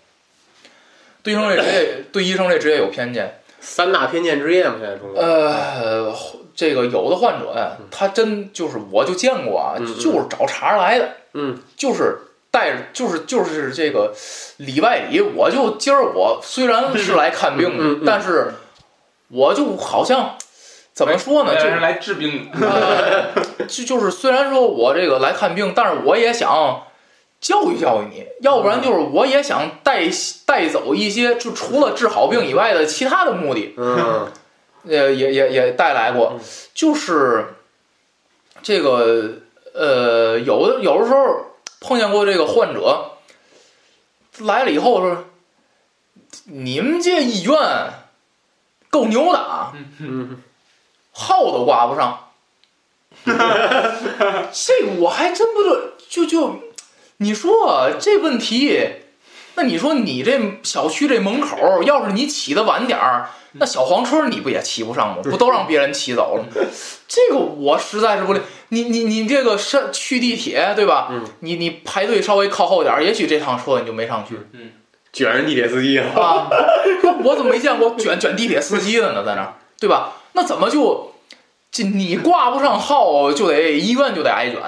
[1.27, 2.25] 对医生这职业对。
[2.25, 3.41] 医生这职业有偏见。
[3.61, 5.21] 三大偏见之一嘛，现在中国。
[5.21, 6.15] 呃，
[6.55, 11.59] 这个有的患者呀，他真就是我就见过啊，就是找茬来的，嗯。
[11.77, 12.19] 就是
[12.53, 14.15] 带着就是就是这个
[14.59, 18.53] 里外里，我就今儿我虽然 是来看病的，嗯嗯但是
[19.29, 20.37] 我就好像
[20.93, 22.49] 怎么说呢，就是来治病。
[22.53, 22.69] 的，
[23.59, 26.83] 呃，就就是虽然说我这个来看病，但是我也想
[27.41, 30.09] 教育教育你，要不然就是我也想带
[30.45, 34.31] 带走一些，就除了治好病以外的其他的目的，嗯。
[34.89, 36.41] 呃，也也也带来过嗯，
[36.73, 37.57] 就是
[38.63, 39.39] 这个
[39.75, 41.47] 呃，有的有的时候
[41.81, 43.17] 碰见过这个患者
[44.39, 45.25] 来了以后说，
[46.45, 47.59] 你们这医院
[48.89, 50.41] 够牛的啊，嗯。
[51.11, 52.29] 号都挂不上。
[53.25, 56.61] 这我还真不知，就就
[57.19, 58.79] 你说这问题，
[59.55, 65.23] 那你说你这小区这门口，要是你起的晚点儿，那小黄车你不也骑不上吗？
[65.23, 66.49] 不都让别人骑走了吗？
[67.09, 68.41] 这个我实在是不理。
[68.71, 71.09] 你你你这个是去地铁对吧？
[71.11, 74.37] 嗯你你排队稍微靠后点儿，也许这趟车你就没上去。
[75.13, 76.51] 卷人地铁司机啊。
[77.25, 79.25] 我怎么没见过卷卷地铁司机的呢？
[79.25, 80.13] 在那儿，对吧？
[80.33, 81.15] 那怎么就
[81.71, 84.61] 这你挂不上号，就得医院就得挨卷，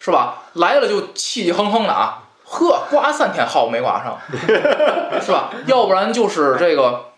[0.00, 0.44] 是吧？
[0.54, 4.18] 来了就气气哼哼的啊，呵，挂三天号没挂上，
[5.20, 5.52] 是吧？
[5.66, 7.12] 要不然就是这个，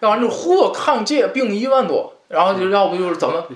[0.00, 3.46] 要不然就嚯，看这病一万多，然后就要不就是怎么，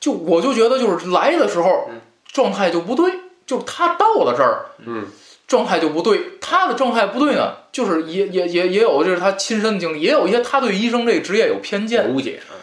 [0.00, 1.90] 就我就觉得就是来的时候
[2.32, 3.10] 状态就不对，
[3.44, 5.06] 就是他到了这儿，嗯
[5.46, 6.38] 状态就不对。
[6.40, 12.08] 他的状态不对呢，就是也也也也有就是他亲身经历，也有一些他对医生这个职业有偏见。
[12.08, 12.54] 误解啊。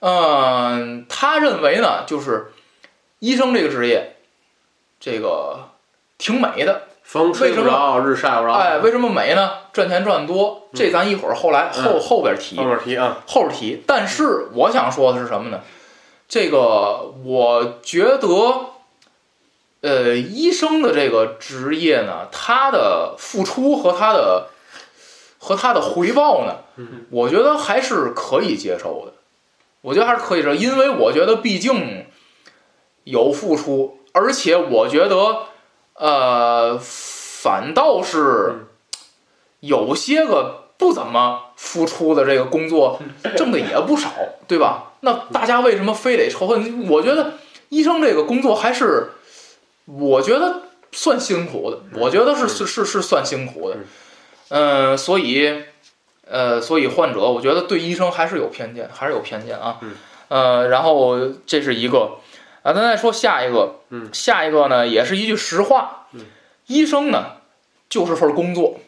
[0.00, 2.52] 嗯，他认为呢，就是
[3.18, 4.17] 医生这个职业，
[5.00, 5.68] 这个
[6.16, 6.82] 挺美的。
[7.02, 8.52] 风吹不着，日晒不着。
[8.52, 9.50] 哎，为什么美呢？
[9.72, 12.64] 赚钱赚多，这咱一会儿后来后、嗯后边提后。
[12.64, 13.16] 边提啊。
[13.26, 13.82] 后边提。
[13.86, 15.62] 但是我想说的是什么呢？
[16.28, 18.26] 这个我觉得，
[19.80, 24.48] 呃，医生的这个职业呢，他的付出和他的
[25.38, 26.56] 和他的回报呢，
[27.08, 29.14] 我觉得还是可以接受的。
[29.80, 32.04] 我觉得还是可以接受，因为我觉得毕竟
[33.04, 35.46] 有付出，而且我觉得，
[35.94, 38.66] 呃，反倒是
[39.60, 43.00] 有些个不怎么付出的这个工作，
[43.36, 44.10] 挣的也不少，
[44.46, 44.92] 对吧？
[45.00, 46.88] 那大家为什么非得仇恨？
[46.88, 47.34] 我觉得
[47.68, 49.10] 医生这个工作还是，
[49.86, 52.66] 我觉得算辛苦的，我觉得是是。
[52.66, 53.76] 是是算辛苦的，
[54.48, 55.62] 嗯、所以，
[56.26, 59.94] 呃，所以患者我觉得对医生还是有偏见，还是有偏见啊，嗯。
[60.28, 61.16] 呃，然后
[61.46, 62.18] 这是一个，
[62.68, 66.20] 啊，咱再说下一个，嗯下一个呢也是一句实话，嗯
[66.66, 67.36] 医生呢
[67.88, 68.78] 就是份工作。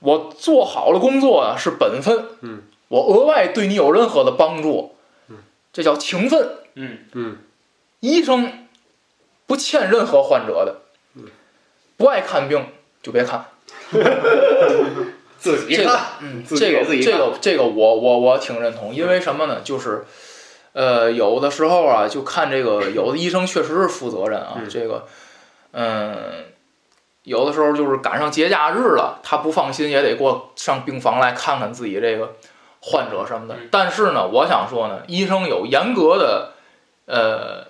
[0.00, 4.94] 我做好了工作啊是本分，嗯，我额外对你有任何的帮助，
[5.28, 5.36] 嗯，
[5.72, 6.58] 这叫情分。
[6.74, 7.38] 嗯嗯
[8.00, 8.66] 医生
[9.46, 10.80] 不欠任何患者的，
[11.14, 11.24] 嗯
[11.98, 12.66] 不爱看病
[13.02, 13.46] 就别看。
[15.38, 19.60] 自己这个看，嗯，这个这个这个我我我挺认同，因为什么呢？
[19.62, 20.04] 就是，
[20.76, 25.06] 呃，有的时候啊，就看这个有的医生确实是负责任啊，嗯这个，
[25.72, 26.44] 嗯，
[27.22, 32.34] 有的时候就是赶上节假日了，他不放心也得过上病房来看看自己这个
[32.82, 33.68] 患者什么的嗯。
[33.72, 36.52] 但是呢，我想说呢，医生有严格的
[37.06, 37.68] 呃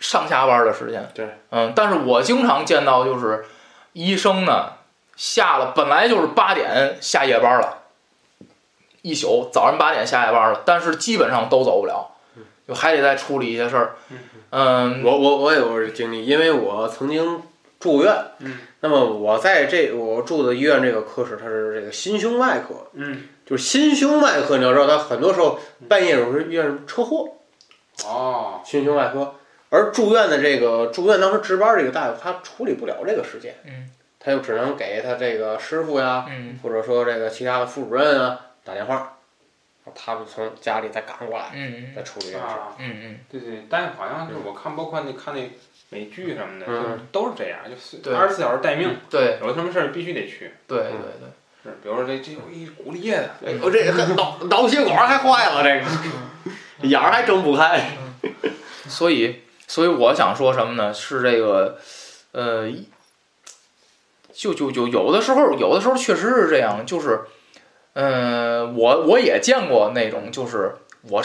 [0.00, 3.44] 上下班的时间，对，嗯，但是我经常见到就是
[3.92, 4.72] 医生呢。
[5.16, 7.78] 下了本来就是八点下夜班了，
[9.02, 12.12] 一宿早上八点下夜班了，但是基本上都走不了，
[12.68, 13.96] 就还得再处理一些事儿。
[14.50, 17.40] 嗯，我我我也有这经历，因为我曾经
[17.80, 27.36] 住院，嗯，那么我在这我住的医院这个科室，它是这个心胸外科，嗯，就是心胸外科，你要知道，它很多时候半夜有时候遇上车祸，
[28.04, 29.34] 哦，心胸外科，
[29.70, 39.17] 而住院的这个住院当时值班这个大夫，他处理不了这个事件，嗯，他就只能给他这个师傅呀，嗯或者说这个其他的副主任啊打电话，
[39.94, 42.60] 他们从家里再赶过来嗯再处理这个事儿。
[42.60, 45.50] 啊，嗯嗯，对对，但是好像是我看，包括那看那
[45.90, 50.52] 美剧什么的，嗯就是都是这样，就对二十四小时待命，对有什么事儿必须得去。
[50.66, 51.30] 对对嗯
[51.64, 55.80] 对，是，比如说这这有一骨裂的，哎我这个脑脑血管还坏了，这
[56.82, 57.96] 个眼儿还睁不开。
[58.88, 60.92] 所以所以我想说什么呢？
[60.94, 61.78] 是这个，
[62.32, 62.88] 呃，医
[64.32, 67.20] 就就就有的时候，有的时候确实是这样，就是，
[68.00, 70.76] 嗯、我我也见过那种，就是
[71.10, 71.20] 我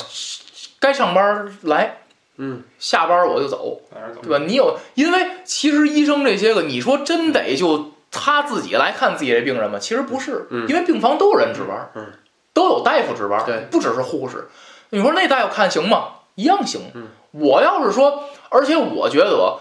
[0.80, 1.98] 该上班来，
[2.38, 3.80] 嗯，下班我就走，
[4.24, 4.44] 对吧？
[4.48, 9.78] 你有，因为其实医生这些个，你说真得就他自己来看自己这病人吗？
[9.78, 12.08] 其实不是，嗯因为病房都有人值班，嗯，
[12.54, 14.48] 都有大夫值班，对不只是护士。
[14.90, 16.08] 你说那大夫看行吗？
[16.36, 16.82] 一样行。
[16.96, 19.60] 嗯我要是说，而且我觉得。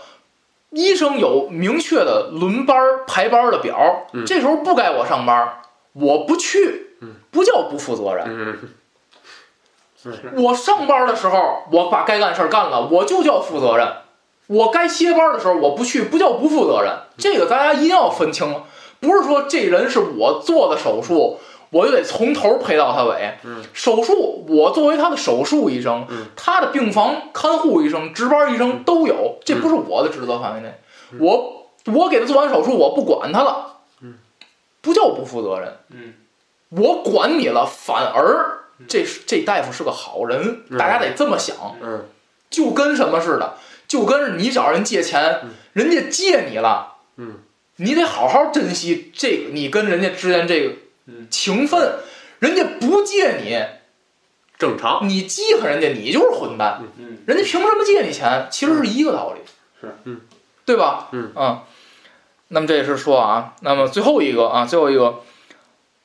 [0.74, 5.58] 医生有明确的轮班儿排班儿的表，嗯这时候不该我上班，
[5.92, 6.81] 我不去，嗯
[7.30, 8.24] 不叫不负责任。
[8.28, 8.58] 嗯
[10.34, 13.86] 我上班的时候，我把该干事儿干了，我就叫负责任；
[14.48, 16.92] 我该歇班的时候，我不去，不叫不负责任。
[17.16, 18.62] 这个大家一定要分清，
[18.98, 21.38] 不是说这人是我做的手术，
[21.70, 23.38] 我就得从头陪到他尾。
[23.44, 30.74] 嗯手术我作为他的手术医生，嗯他的病房看护医生、值班医生都有，这不是我的职责范围内。
[31.20, 34.18] 我我给他做完手术，我不管他了，嗯
[34.80, 35.76] 不叫不负责任。
[35.90, 36.14] 嗯，
[36.76, 42.06] 我管你了，反而这是这大夫是个好人，嗯大家得这么想，嗯
[42.50, 43.56] 就跟什么似的，
[43.86, 47.38] 就跟你找人借钱嗯，人家借你了，嗯，
[47.76, 50.74] 你得好好珍惜这个你跟人家之间这个
[51.06, 51.28] 嗯。
[51.30, 51.98] 情分，
[52.38, 53.62] 人家不借你，
[54.58, 55.08] 正常。
[55.08, 57.18] 你记恨人家，你就是混蛋，嗯。
[57.26, 58.48] 人家凭什么借你钱？
[58.50, 59.40] 其实是一个道理，
[59.80, 59.94] 是。
[60.04, 60.20] 嗯，
[60.64, 61.08] 对吧？
[61.12, 61.32] 嗯。
[62.48, 65.20] 那么这也是说啊，那么最后一个啊，最后一个，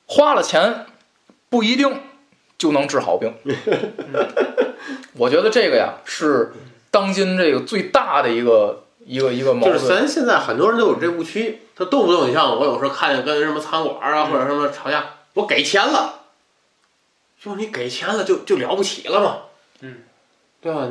[0.08, 0.86] 花了钱
[1.48, 2.00] 不一定
[2.58, 3.32] 就能治好病。
[5.14, 6.52] 我觉得这个呀是
[6.90, 10.00] 当今这个最大的一个一个一个矛盾就是盾。
[10.00, 16.22] 咱现在很多人都有这误区，他动不动你像我有时候看见跟什么餐馆啊或者什么吵架，我给钱了，
[17.40, 19.38] 就你给钱了就就了不起了嘛，
[19.80, 20.02] 嗯，
[20.60, 20.88] 对吧？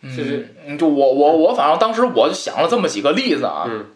[0.00, 3.86] 你是嗯，就我我我反正当时我就想了这么几个例子啊，嗯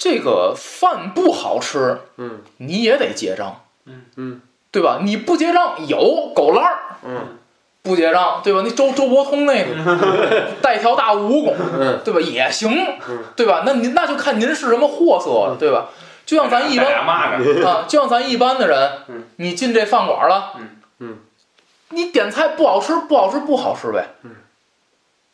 [0.00, 2.40] 这个饭不好吃，嗯。
[2.56, 4.06] 你也得结账，嗯。
[4.16, 4.40] 嗯。
[4.72, 5.00] 对吧？
[5.02, 7.36] 你不结账有狗烂儿，嗯。
[7.82, 8.62] 不结账，对吧？
[8.64, 12.00] 那周周伯通那个 带条大蜈蚣，嗯。
[12.02, 12.20] 对吧？
[12.20, 12.70] 也行
[13.08, 13.62] 嗯，对吧？
[13.66, 15.88] 那您那就看您是什么货色了，对吧？
[16.24, 20.68] 就像咱一般啊，就像咱一般的人嗯，你进这饭馆了，嗯。
[21.00, 21.18] 嗯，
[21.90, 24.30] 你点菜不好吃，不好吃不好吃呗，嗯，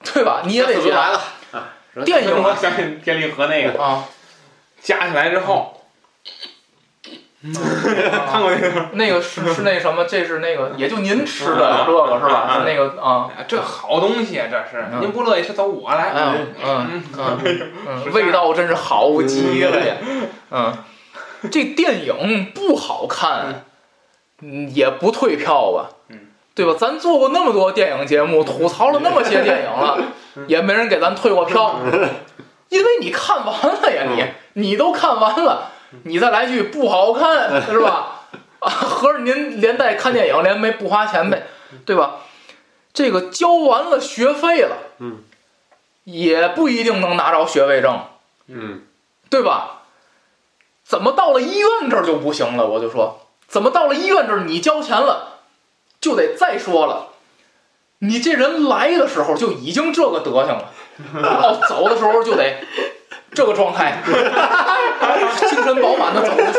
[0.02, 0.42] 对吧？
[0.44, 1.20] 你也得结来了。
[1.52, 1.68] 啊。
[2.04, 3.82] 电影我想起天利和那个。
[3.82, 4.04] 啊，
[4.86, 5.82] 加起来之后，
[7.42, 8.86] 看过那个。
[8.94, 12.54] 那个是是那什么，这是那个，也就您吃的这个是吧？
[12.54, 15.00] 是那个啊，哎这好东西啊，这是嗯。
[15.00, 16.12] 您不乐意吃，走我来。
[16.14, 17.02] 嗯嗯。
[17.18, 19.96] 嗯， 味道真是好极了呀，
[20.52, 20.72] 嗯，
[21.50, 23.64] 这电影不好看，
[24.40, 26.76] 嗯，也不退票吧，嗯，对吧？
[26.78, 29.98] 咱做过那么多电影节目，吐槽了那么些电影了，
[30.46, 31.74] 也没人给咱退过票，
[32.68, 34.04] 因为你看完了呀，
[34.54, 35.70] 你你都看完了，
[36.04, 38.22] 你再来句不好看是吧？
[38.60, 41.46] 啊，合着您连带看电影连没不花钱呗，
[41.84, 42.16] 对吧？
[42.92, 45.22] 这个交完了学费了，嗯，
[46.04, 48.00] 也不一定能拿着学位证，
[48.48, 48.82] 嗯
[49.28, 49.82] 对吧？
[50.82, 52.66] 怎么到了医院这儿就不行了？
[52.66, 55.40] 我就说，怎么到了医院这儿你交钱了，
[56.00, 57.08] 就得再说了，
[58.06, 60.72] 你这人来的时候就已经这个德行了，
[61.14, 62.58] 哦，走的时候就得
[63.32, 64.02] 这个状态，
[65.36, 66.58] 精神饱满的走出去。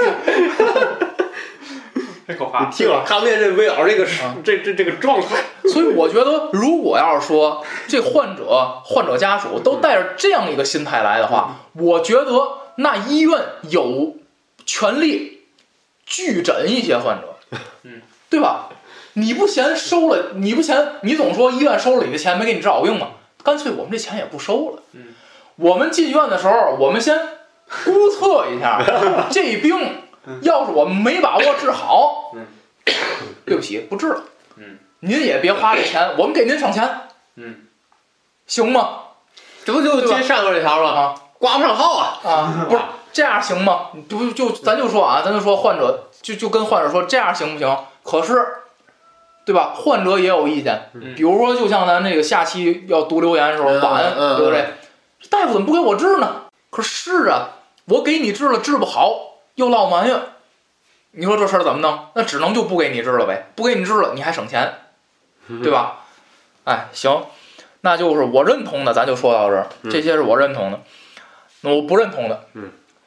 [2.28, 5.38] 这口话，听了看不见这魏老师这个啊这这这个状态，
[5.72, 12.32] 所以我觉得，如果要是说这患者、患者家属都带着这样一个心态来的话，我觉得
[12.76, 14.18] 那医院有
[14.66, 15.44] 权利
[16.06, 17.38] 拒诊一些患者，
[17.84, 18.68] 嗯，对吧？
[19.18, 23.10] 你不嫌收了，你不嫌你总说医院收了你的钱没给你治好病吗？
[23.44, 24.84] 干脆我们这钱也不收了。
[24.94, 25.08] 嗯，
[25.56, 27.18] 我们进院的时候，我们先
[27.86, 28.80] 估测一下
[29.32, 30.04] 这病，
[30.42, 32.46] 要是我们没把握治好，嗯，
[33.46, 34.24] 对不起，不治了。
[34.58, 36.88] 嗯，您也别花这钱，我们给您省钱，
[37.36, 37.66] 嗯，
[38.46, 39.00] 行吗？
[39.66, 40.90] 这不就接上头这条吗？
[40.90, 42.20] 啊挂不上号啊！
[42.24, 42.82] 啊，不是
[43.14, 43.90] 这样行吗？
[44.10, 47.78] 不就咱就说啊，咱就说患者就就跟患者说这样行不行？
[48.04, 48.44] 可是，
[49.48, 49.72] 对吧？
[49.74, 54.66] 患者也有意见，嗯比如说就像咱这个下期要读留言的时候嗯晚，嗯对不对？
[55.30, 56.48] 大夫怎么不给我治呢？
[56.70, 57.52] 可是啊，
[57.86, 60.20] 我给你治了治不好，又落埋怨，
[61.12, 62.08] 你说这事儿怎么弄？
[62.14, 64.74] 那只能就不给你治了呗，不给你治了，你还省钱，
[65.64, 66.00] 对吧？
[66.66, 67.24] 哎，行，
[67.82, 70.82] 那就是我认同的，咱就说到这儿，嗯这些是我认同的。
[71.62, 72.42] 那我不认同的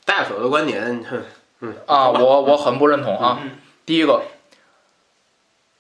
[0.06, 1.22] 大夫的观点，哼
[1.60, 3.40] 嗯啊，我我很不认同啊。
[3.42, 3.50] 嗯
[3.84, 4.22] 第一个，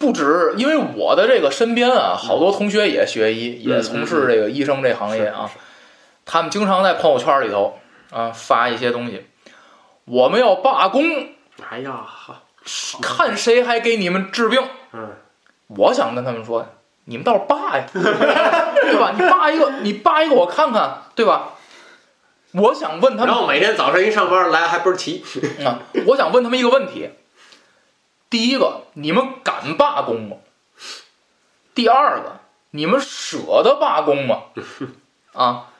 [0.00, 5.50] 不止因为我的这个身边啊，好多同学也学医，也从事这个医生这行业啊，
[6.24, 7.78] 他们经常在朋友圈里头
[8.10, 9.26] 啊发一些东西。
[10.06, 11.04] 我们要罢工，
[11.68, 12.42] 哎呀，哈
[13.02, 14.62] 看谁还给你们治病。
[14.94, 15.10] 嗯，
[15.68, 16.66] 我想跟他们说，
[17.04, 19.12] 你们倒是罢呀， 对吧？
[19.14, 21.50] 你罢一个，你罢一个，我看看，对吧？
[22.52, 25.22] 我想问他们然后每天早上一上班来还倍儿齐，
[25.62, 27.10] 啊，我想问他们一个问题：
[28.30, 30.36] 第一个，你们敢罢工吗？
[31.74, 32.38] 第二个，
[32.70, 34.44] 你们舍得罢工吗？
[35.34, 35.70] 啊，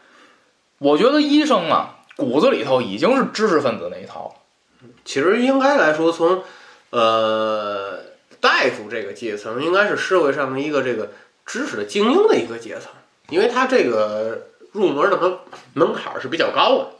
[0.78, 4.88] 我觉得医生啊，骨子里头已经是知识分子那一套了。
[5.04, 6.42] 其实应该来说，从
[6.90, 8.00] 呃
[8.40, 11.12] 大夫这个阶层，应该是社会上的一个这个
[11.46, 12.90] 知识的精英的一个阶层，
[13.28, 15.38] 因为他这个入门的门
[15.74, 16.90] 门槛是比较高的。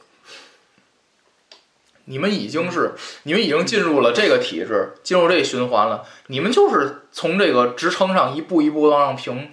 [2.11, 2.93] 你们已经是，
[3.23, 6.03] 你们已经进入了这个体制，进入这个循环了。
[6.27, 9.53] 你们就是从这个职称上一步一步往上评，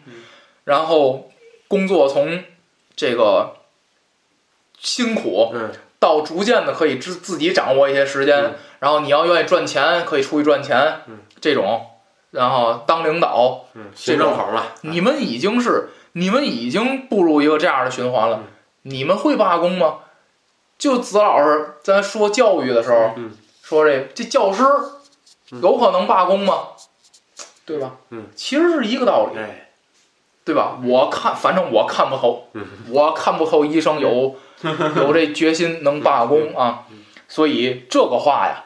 [0.64, 1.30] 然后
[1.68, 2.44] 工作从
[2.96, 3.58] 这个
[4.80, 11.86] 辛苦嗯到逐渐的可以自自己掌握一些时间，嗯然后你要愿意赚钱，可以出去赚钱，嗯这种，
[12.32, 18.42] 然后当领导，嗯，行政口了，你们已经是你们已经步入一个这样的循环了。
[18.82, 19.98] 你们会罢工吗？
[20.78, 23.38] 就子老师咱说教育的时候，嗯。
[23.62, 24.64] 说这这教师
[25.50, 26.70] 有可能罢工吗？
[27.66, 27.98] 对吧？
[28.12, 29.72] 嗯，其实是一个道理，哎，
[30.46, 30.80] 对吧？
[30.86, 32.66] 我看，反正我看不透，嗯。
[32.90, 34.38] 我看不透医生有
[34.96, 36.86] 有这决心能罢工啊，
[37.28, 38.64] 所以这个话呀，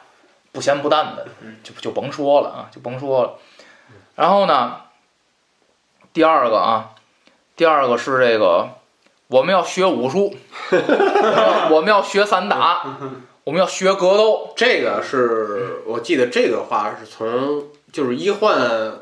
[0.52, 1.26] 不咸不淡的，
[1.64, 3.34] 就就甭说了啊，就甭说了。
[4.14, 4.82] 然后呢，
[6.12, 6.94] 第二个啊，
[7.56, 8.68] 第二个是这个
[9.32, 10.34] 我们要学武术，
[11.70, 12.98] 我们要学散打，
[13.44, 18.92] 我们要学格斗，这个是我记得这个话是从就是医患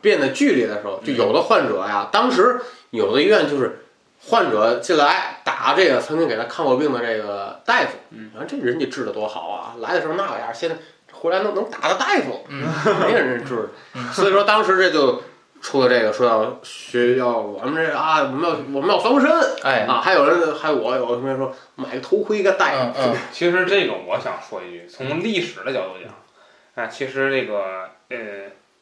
[0.00, 2.60] 变得剧烈的时候，就有的患者呀，当时
[2.90, 3.84] 有的医院就是
[4.28, 10.76] 患者进来打这个曾经给他看过病的这个大夫，嗯，啊，这人家治的多好啊，来的时候那个样，现在
[11.10, 12.62] 回来能能打的大夫，嗯，
[13.00, 13.70] 没人治，
[14.14, 15.22] 所以说当时这就
[15.62, 19.30] 出了这个说要学要我们这啊，我们要我们要防身
[19.62, 28.18] 哎，啊，还有人还有我有同学说买个头盔个戴嗯嗯 其实这个我想说一句，从历史的角度讲，啊，其实这个呃，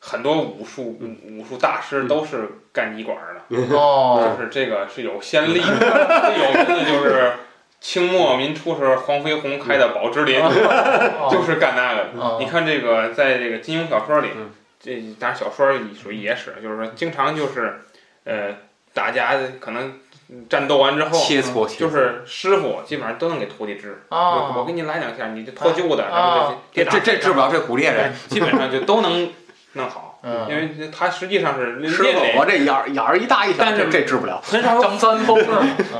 [0.01, 7.33] 很多武术武术大师都是干医馆的， 哦，就是这个是有先例的，最有名的就是
[7.78, 10.41] 清末民初时候黄飞鸿开的宝芝林，
[11.31, 12.11] 就是干那个的。
[12.18, 14.51] 哦你看这个，在这个金庸小说里嗯，
[14.83, 17.83] 这当然小说属于野史，就是说经常就是，
[18.24, 18.57] 呃，
[18.95, 20.01] 大家可能
[20.49, 24.03] 战斗完之后，切磋切磋就是师傅基本上都能给徒弟治。
[24.09, 28.11] 我我啊给你来两下，你就脱臼的，啊然后这这这治不了这骨裂的。
[28.28, 29.31] 基本上就都能
[29.74, 34.41] 弄好，嗯因为他实际上是练师傅，我，这眼儿眼儿一大一小，但是这这治不了。
[34.43, 35.37] 很少有张三丰，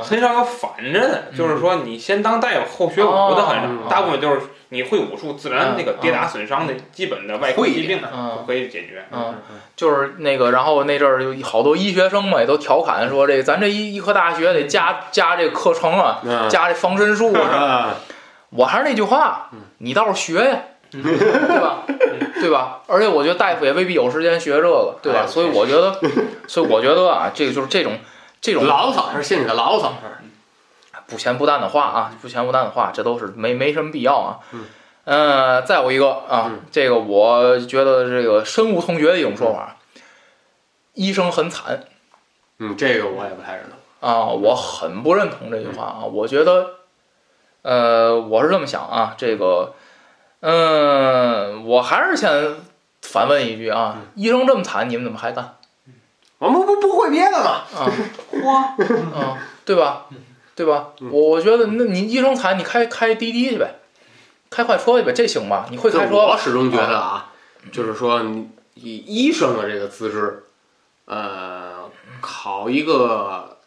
[0.01, 4.41] 很少有反着的，就是说你先当大夫后学武的很嗯少，大部分就是
[4.73, 7.99] 你会武术，自然那个跌打损伤的基本的外科疾病
[8.47, 9.05] 可以解决。
[9.11, 9.35] 嗯，
[9.75, 17.41] 就是那个，然后那阵儿有好多医学生嘛，也都调侃说，这咱这医医科大学得加加这个课程啊，嗯加这防身术啊。
[17.41, 17.95] 啊，
[18.51, 19.49] 我还是那句话，
[19.79, 20.59] 你倒是学呀，
[20.89, 21.83] 对吧？
[22.35, 22.79] 对吧？
[22.87, 25.23] 而且我觉得大夫也未必有时间学这个，对吧？
[25.23, 25.99] 哎所以我觉得，
[26.47, 27.97] 所以我觉得啊，这个就是这种
[28.39, 29.93] 这种牢骚是心里的牢骚。
[31.11, 34.39] 不咸不淡的话啊，不咸不淡的话，这都是没没什么必要啊。
[34.53, 34.65] 嗯。
[35.03, 39.75] 呃，再有一个啊，嗯这个我觉得这个深恶痛绝的一种说法，
[40.93, 41.83] 医生很惨
[42.59, 44.09] 嗯，这个我也不太认同。
[44.09, 46.05] 啊，我很不认同这句话啊。
[46.05, 46.69] 我觉得，
[47.63, 49.73] 呃，我是这么想啊，这个，
[50.41, 52.55] 嗯、我还是先
[53.01, 55.55] 反问一句啊，医生这么惨，你们怎么还干
[56.37, 57.63] 我们不不会别的嘛？
[57.75, 57.89] 啊？
[58.31, 58.55] 嚯，
[59.15, 60.05] 啊，对吧？
[60.61, 60.89] 对吧？
[61.11, 63.79] 我我觉得，那你医生惨，你开开滴滴去呗，
[64.51, 65.65] 开快车去呗，这行吧？
[65.71, 66.25] 你会开车吧？
[66.27, 67.31] 我始终觉得啊，
[67.71, 70.43] 就是说你以医生的这个资质，
[71.05, 71.89] 呃，
[72.21, 73.57] 考一个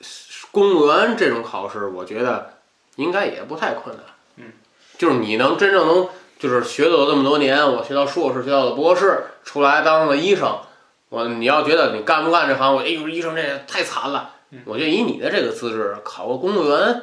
[0.53, 2.55] 公务员这种考试，我觉得
[2.95, 4.05] 应该也不太困难。
[4.37, 4.53] 嗯，
[4.97, 10.61] 就是你能真正能就是学了这么多年，我学到硕士，学到了博士，出来当了医生，
[11.09, 14.31] 我你要觉得你干不干这行，我哎呦医生这太惨了。
[14.51, 14.61] 嗯。
[14.65, 17.03] 我觉得以你的这个资质，考个公务员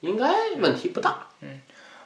[0.00, 1.26] 应该问题不大。
[1.40, 1.60] 嗯。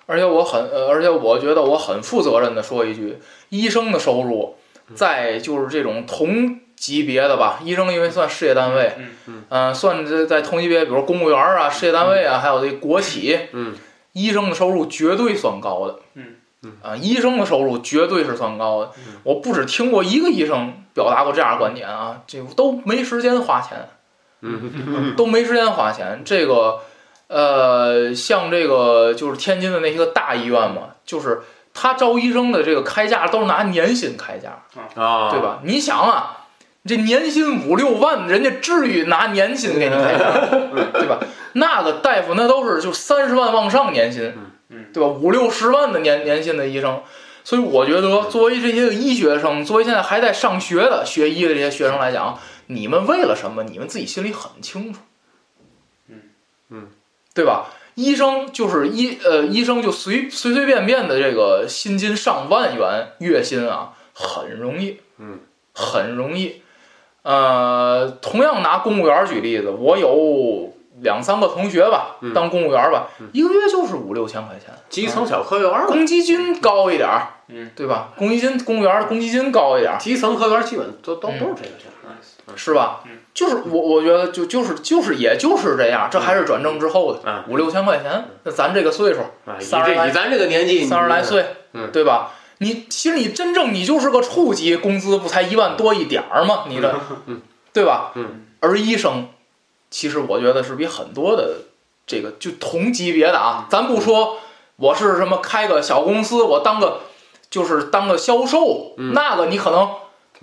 [0.06, 3.18] 而且我很，呃，而且我觉得我很负责任的说一句，
[3.48, 4.56] 医生的收入
[4.94, 9.44] 在就是这种同级别的吧，医生因为算事业单位，嗯嗯。
[9.48, 13.74] 呃算在在同级别，比如公务员啊、事业单位啊，还有这国企，嗯，
[14.12, 16.36] 医生的收入绝对算高的，嗯。
[16.62, 18.92] 嗯啊，医生的收入绝对是算高的。
[18.98, 19.20] 嗯。
[19.24, 23.88] 我不止听过一个医生表达过这样的观点啊，这都没时间花钱，
[24.42, 26.22] 嗯 都没时间花钱。
[26.24, 26.80] 这个，
[27.28, 31.42] 呃，像这个就是天津的那些个大医院嘛，就是
[31.74, 34.62] 他招医生的这个开价都是拿年薪开价，
[34.94, 35.40] 啊，对？
[35.40, 35.60] 吧？
[35.64, 36.46] 你想啊，
[36.86, 40.30] 这年薪五六万，人家至于拿年薪给你开价，
[40.94, 41.18] 对吧？
[41.54, 44.34] 那个大夫那都是就三十万往上年薪，
[44.68, 45.08] 嗯对吧？
[45.08, 47.00] 五六十万的年年薪的医生，
[47.44, 53.64] 所以我觉得作为这些个医学生，作为现在还在上学的学医的这些学生来讲，你们为了什么？
[53.64, 55.00] 你们自己心里很清楚，
[56.08, 56.20] 嗯
[56.70, 56.88] 嗯，
[57.34, 57.66] 对吧？
[57.94, 65.40] 医生就是医呃，医生就随随随便便的这个薪金上万元月薪啊，很容易，嗯，
[65.72, 66.60] 很容易。
[67.22, 78.12] 呃，同样拿公务员举例子，我有两三个同学吧，嗯当公务员吧，一个月就是五六千块钱，基层小科员儿，公积金高一点儿，嗯，对吧？
[78.16, 81.90] 公积金公务员的公积金高一点儿，基层科员基本都都都是这个钱。
[82.54, 83.18] 是吧嗯？
[83.34, 89.20] 就是我我觉得就就是就是也就是这样，这还是转正之后的嗯五六千块钱，那咱这个岁数，
[89.60, 92.30] 三十来咱这个年纪，三十来岁，嗯对吧？
[92.58, 96.64] 你其实你真正你就是个处级，工资不才一万多一点儿吗？
[96.68, 96.94] 你这，
[97.74, 98.12] 对吧？
[98.14, 98.46] 嗯。
[98.60, 99.28] 而医生，
[99.90, 101.56] 其实我觉得是比很多的
[102.06, 104.38] 这个就同级别的啊，咱不说
[104.76, 107.02] 我是什么开个小公司，我当个
[107.50, 109.90] 就是当个销售，嗯那个你可能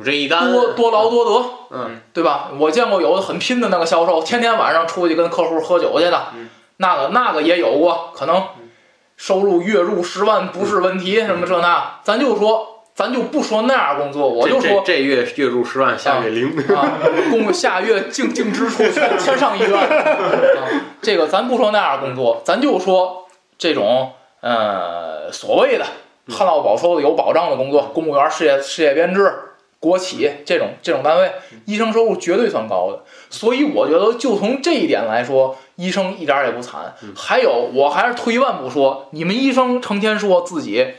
[0.03, 0.51] 这一单。
[0.51, 2.49] 多多劳多得，嗯，对吧？
[2.57, 6.49] 我见过有的很拼的那个销售，天天晚上出去跟客户喝酒去的，嗯。
[6.77, 8.43] 那个那个也有过，可能
[9.15, 16.57] 收入月入十万不是问题，什么这那，咱就说，咱就不说那样工作，我就说这这月月入十万，下月零。
[16.75, 16.91] 啊，
[17.29, 20.67] 公下月净净支出全全上医院，啊，
[21.01, 23.27] 这个咱不说那样工作，咱就说
[23.57, 25.85] 这种呃所谓的
[26.29, 29.31] 旱涝保收的有保障的工作，公务员、事业事业编制、
[29.83, 31.29] 国企这种这种单位，
[31.65, 33.03] 医生收入绝对算高的。
[33.29, 36.95] 所以我觉得，就从这一点来说，医生一点儿也不惨。
[37.13, 40.93] 还有，我还是退一万步说，你们医生成天说自己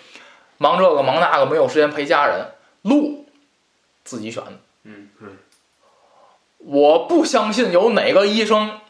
[0.58, 2.48] 忙这个忙那个，没有时间陪家人，
[2.82, 3.24] 路
[4.04, 4.52] 自己选的。
[4.82, 5.38] 嗯嗯，
[6.58, 8.80] 我不相信有哪个医生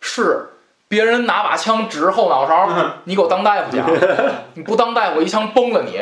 [0.00, 0.50] 是
[0.86, 2.68] 别人拿把枪指着后脑勺，
[3.04, 3.88] 你给我当大夫去啊！
[4.52, 5.98] 你不当大夫，一枪崩了你，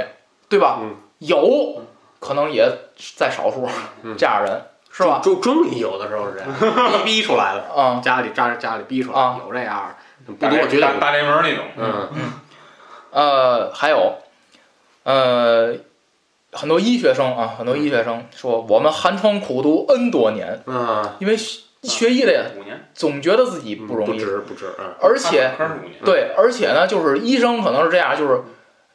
[0.48, 0.80] 对吧？
[0.82, 1.82] 嗯有
[2.20, 2.70] 可能也
[3.16, 3.68] 在少数
[4.02, 4.16] 嗯。
[4.16, 5.20] 这样人，是吧？
[5.22, 9.94] 终终于有的时候是这样，逼 逼出来了，啊、家里家家里逼出来啊有这样
[10.26, 12.08] 的，不大多，绝对大大联盟那种，嗯。
[12.14, 12.32] 嗯。
[13.10, 14.18] 呃，还有，
[15.04, 15.74] 呃，
[16.52, 24.10] 很多医学生啊，很多医学生说，我们寒窗苦读 N 多年，嗯，因为学学医的呀，五年，总觉得自己不容易。
[24.10, 24.94] 不易，值不值，嗯。
[25.00, 25.52] 而且
[26.04, 28.42] 对，而且呢，就是医生可能是这样，就是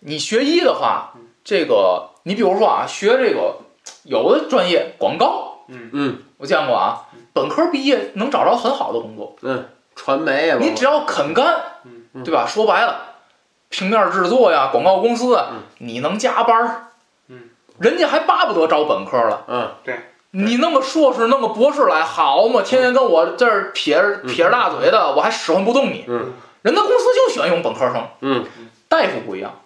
[0.01, 1.13] 你学医的话，
[1.43, 3.57] 这个你比如说啊，学这个
[4.03, 12.45] 有的专业广告，嗯嗯我见过啊，本科毕业能找着很好的工作，嗯，传媒啊，你只要肯干，嗯对吧？
[12.47, 13.15] 说白了，
[13.69, 15.37] 平面制作呀，广告公司
[15.79, 16.87] 你能加班儿，
[17.27, 17.49] 嗯，
[17.79, 19.45] 人家还巴不得招本科了。
[19.47, 19.99] 嗯对
[20.35, 22.63] 你弄个硕士，弄个博士来，好嘛？
[22.63, 26.05] 天天跟我这儿撇着撇着大嘴的，我还使唤不动你。
[26.07, 28.07] 嗯人家公司就喜欢用本科生。
[28.21, 28.45] 嗯
[28.87, 29.59] 大夫不一样，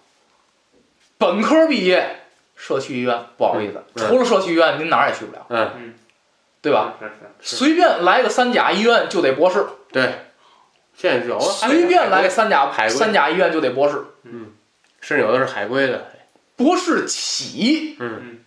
[1.16, 2.20] 本科毕业，
[2.60, 5.94] 社区医院不好意思，嗯除了社区医院，您哪儿也去不了，嗯，
[6.60, 6.94] 对吧？
[7.40, 10.26] 随便来个三甲医院就得博士，对，
[10.96, 14.04] 现在有的随便来个三甲海归三甲医院就得博士，
[15.00, 16.08] 甚至有的是海归的，
[16.56, 18.40] 博士起，嗯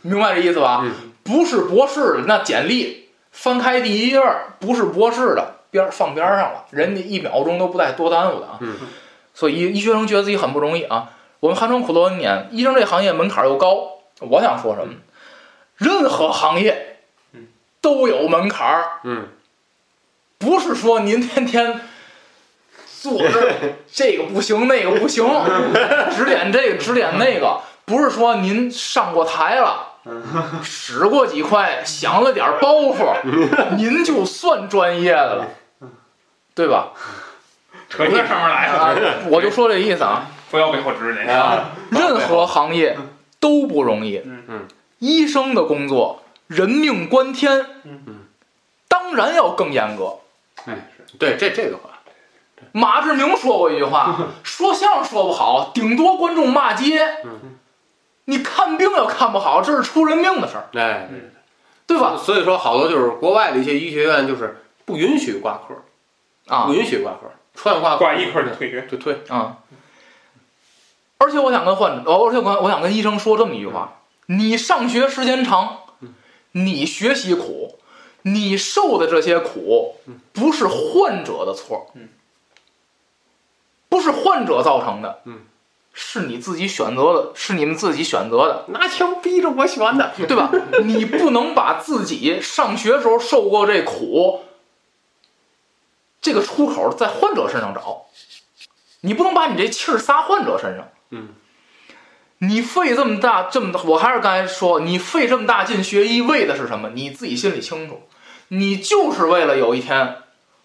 [0.00, 0.80] 明白这意思吧？
[0.82, 8.58] 嗯不是博士，那简历翻开第一页儿，不是博士的边儿放边儿上了，人家一秒钟都不带多耽误的啊。
[8.62, 8.76] 嗯
[9.32, 11.10] 所以医医学生觉得自己很不容易啊。
[11.40, 13.98] 我们寒窗苦读 N 年，医生这行业门槛又高。
[14.20, 14.94] 我想说什么？
[15.76, 16.98] 任何行业
[17.80, 19.28] 都有门槛儿，嗯
[20.38, 21.80] 不是说您天天
[23.00, 23.54] 坐这儿
[23.90, 25.26] 这个不行那个不行，
[26.14, 29.86] 指点这个指点那个，不是说您上过台了。
[30.62, 33.14] 使过几块，想了点儿包袱，
[33.76, 35.46] 您就算专业的了，
[36.54, 36.92] 对吧？
[37.88, 40.26] 扯你上面来啊了，，我就说这意思啊。
[40.50, 41.30] 不要背后指指你。
[41.30, 42.96] 啊， 任何行业
[43.38, 44.20] 都不容易。
[44.24, 44.44] 嗯。
[44.48, 48.20] 嗯，医生的工作人命关天，嗯。
[48.88, 50.18] 当然要更严格。
[50.66, 51.16] 哎是。
[51.18, 52.00] 对这这个话，
[52.72, 57.04] 马志明说过一句话： 说相声说不好，顶多观众骂街。
[57.24, 57.56] 嗯。
[58.26, 61.08] 你看病要看不好，这是出人命的事儿，哎，
[61.86, 62.16] 对吧？
[62.16, 65.74] 所以说好多就是国外的一些医学院就是不允许挂科，
[66.54, 66.66] 啊。
[66.66, 69.56] 不允许挂科，串挂挂一科就退学，就退，啊！
[71.22, 75.80] 而且我想跟患者，哦而且我我想跟医生说这么一句话：你上学时间长，
[76.52, 77.78] 你学习苦，
[78.22, 79.96] 你受的这些苦
[80.32, 81.92] 不是患者的错，
[83.90, 85.40] 不是患者造成的，嗯，
[85.92, 90.50] 是你自己选择的，是你们自己选择的，拿枪逼着我选的，对吧？
[90.84, 94.44] 你不能把自己上学时候受过这苦，
[96.22, 98.06] 这个出口在患者身上找，
[99.02, 100.88] 你不能把你这气儿撒患者身上。
[101.10, 101.28] 嗯，
[102.38, 106.90] 你费这么大这么大，我还是刚才说，你费这么大劲学医为的是什么？
[106.90, 108.02] 你自己心里清楚，
[108.48, 110.18] 你就是为了有一天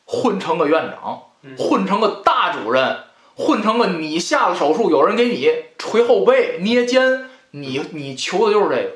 [0.05, 1.23] 混成个院长，
[1.57, 2.99] 混成个大主任，
[3.35, 8.91] 混成个你下了手术有人给你捶后背、捏肩，你你求的就是这个。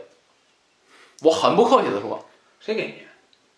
[1.24, 2.26] 我很不客气的说。
[2.60, 2.94] 谁给你？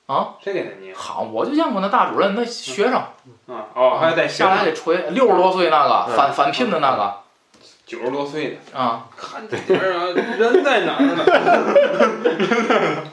[0.05, 0.93] 啊，谁给他捏？
[0.93, 2.93] 好，我就见过那大主任那学生。
[2.93, 3.13] 啊
[3.73, 6.15] 哦，还得下来得捶六十多岁那个嗯。
[6.15, 7.19] 返返聘的那个
[7.91, 9.05] 九十多岁的，啊。
[9.17, 10.05] 看这点儿啊，
[10.37, 11.25] 人在哪儿呢？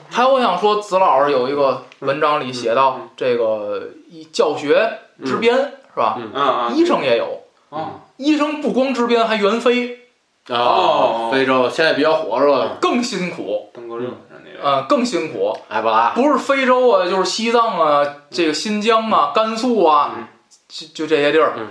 [0.09, 6.17] 还有我想说，子老师有一个文章里写到这个一教学支边是吧？
[6.17, 8.05] 嗯医生也有，啊！
[8.15, 9.99] 医生不光支边还援飞，
[10.47, 11.29] 哦。
[11.29, 15.57] 非洲现在比较火热的更辛苦，登革热那个，呃，更辛苦。
[15.67, 20.27] 埃博拉，不是非洲啊，就是西藏啊，这个新疆啊、甘肃啊，嗯。
[20.69, 21.53] 就就这些地儿。
[21.57, 21.67] 嗯。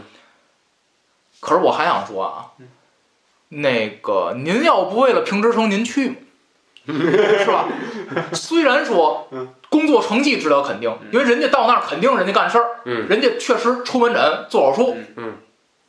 [1.40, 2.50] 可是我还想说啊，
[3.50, 6.16] 那个您要不为了评职称您去吗？
[6.88, 7.68] 是吧？
[8.32, 9.28] 虽然说
[9.68, 15.34] 工作成绩值得肯定，因为人家到那儿肯定人家干事儿，嗯人家确实出门诊做手术，嗯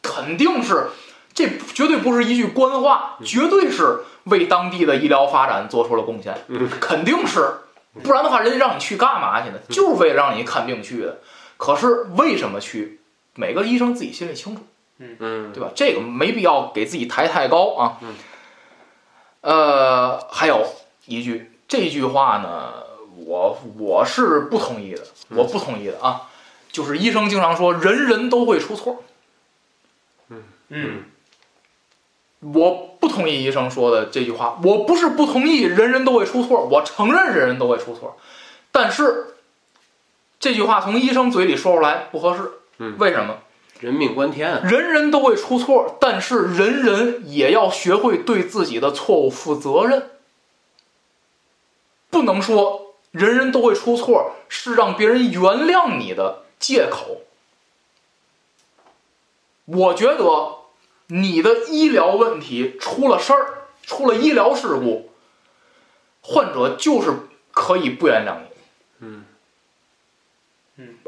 [0.01, 0.88] 肯定是
[1.34, 7.49] 这绝对不是一句官话，绝对是为当地的医疗发展做出了贡献，嗯肯定是，
[8.03, 9.60] 不然的话，人家让你去干嘛去呢？
[9.70, 11.20] 就是为了让你看病去的。
[11.55, 12.99] 可是为什么去？
[13.36, 14.64] 每个医生自己心里清楚，
[14.99, 15.71] 嗯对吧？
[15.73, 17.97] 这个没必要给自己抬太高啊。
[18.01, 18.15] 嗯
[19.41, 20.65] 呃，还有
[21.05, 22.83] 一句，这句话呢，
[23.25, 26.29] 我我是不同意的，我不同意的啊。
[26.71, 29.03] 就是医生经常说，人人都会出错，
[30.67, 31.05] 嗯
[32.41, 34.59] 我不同意医生说的这句话。
[34.63, 38.17] 我不是不同意人人都会出错，我承认人人都会出错，
[38.71, 39.35] 但是
[40.39, 42.51] 这句话从医生嘴里说出来不合适。
[42.77, 43.39] 嗯为什么？
[43.80, 50.09] 人命关天，啊人人都会出错，但是人人也要学会对自己的错误负责任。
[52.09, 57.21] 不能说人人都会出错是让别人原谅你的借口。
[59.65, 60.57] 我觉得
[61.07, 65.11] 你的医疗问题出了事儿，出了医疗事故，
[66.21, 67.13] 患者就是
[67.51, 68.57] 可以不原谅你。
[68.99, 69.23] 嗯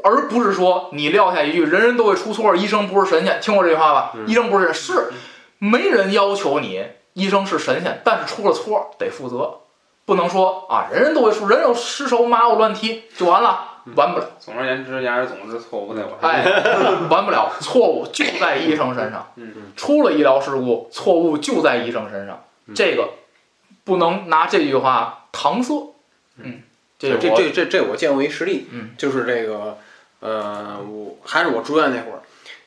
[0.02, 4.12] 而不是说你撂下一句“人人都会出错，医生不是神仙”，听过这句话吧？
[4.14, 4.26] 嗯。
[4.26, 5.12] 医生不是是，
[5.58, 9.60] 没人要求你医生是神仙，但是出了错得负责，
[10.04, 16.18] 不能说啊人人都会出，人有失手马有乱踢就完了，完不了，总而言之，言而总之，错误不在我。
[16.20, 16.30] 身上。
[16.30, 19.52] 哎，完不了，错误就在医生身上，嗯。
[19.76, 22.74] 出了医疗事故，错误就在医生身上，嗯。
[22.74, 23.10] 这个
[23.84, 25.94] 不能拿这句话搪塞，
[26.38, 26.62] 嗯，
[27.10, 29.78] 这这这这这我见过一实例，嗯，就是这个，
[30.20, 32.22] 呃，我还是我住院那会儿，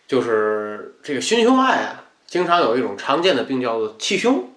[0.08, 4.50] 就是这个心胸外啊，经常有一种常见的病叫做气胸，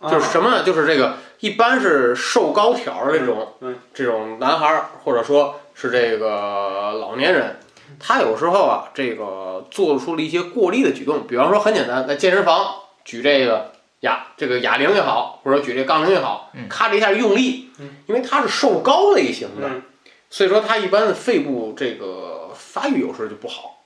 [0.00, 0.62] 啊就是什么呢？
[0.64, 7.56] 就是这个一般是瘦高挑儿这种，嗯这种男孩儿或者说是这个老年人，
[8.00, 12.74] 他有时候啊，这个做出了一些过力的举动，比方说很简单，在健身房
[13.04, 13.72] 举这个
[14.04, 19.82] 哑这个哑铃也好，或者举这杠铃也好嗯，咔这一下用力嗯，因为它是瘦高类型的，嗯
[20.30, 23.84] 所以说它一般的肺部这个发育有时候就不好，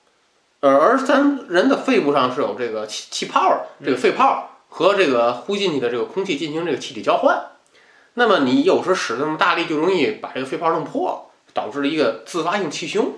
[0.61, 7.39] 呃，而咱人的肺部上是有这个气气泡儿，这个肺泡儿和这个呼进去的这个空气进行这个气体交换。
[8.15, 13.13] 那么你有时候使那么大力，就容易把这个肺泡弄破了，导致了一个自发性气胸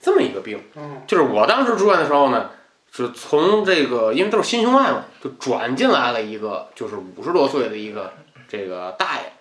[0.00, 0.60] 这么一个病。
[0.76, 2.50] 嗯就是我当时住院的时候呢，
[2.94, 8.12] 是从这个因为都是心胸外嘛，就转进来了一个就是五十多岁的一个
[8.48, 9.32] 这个大爷，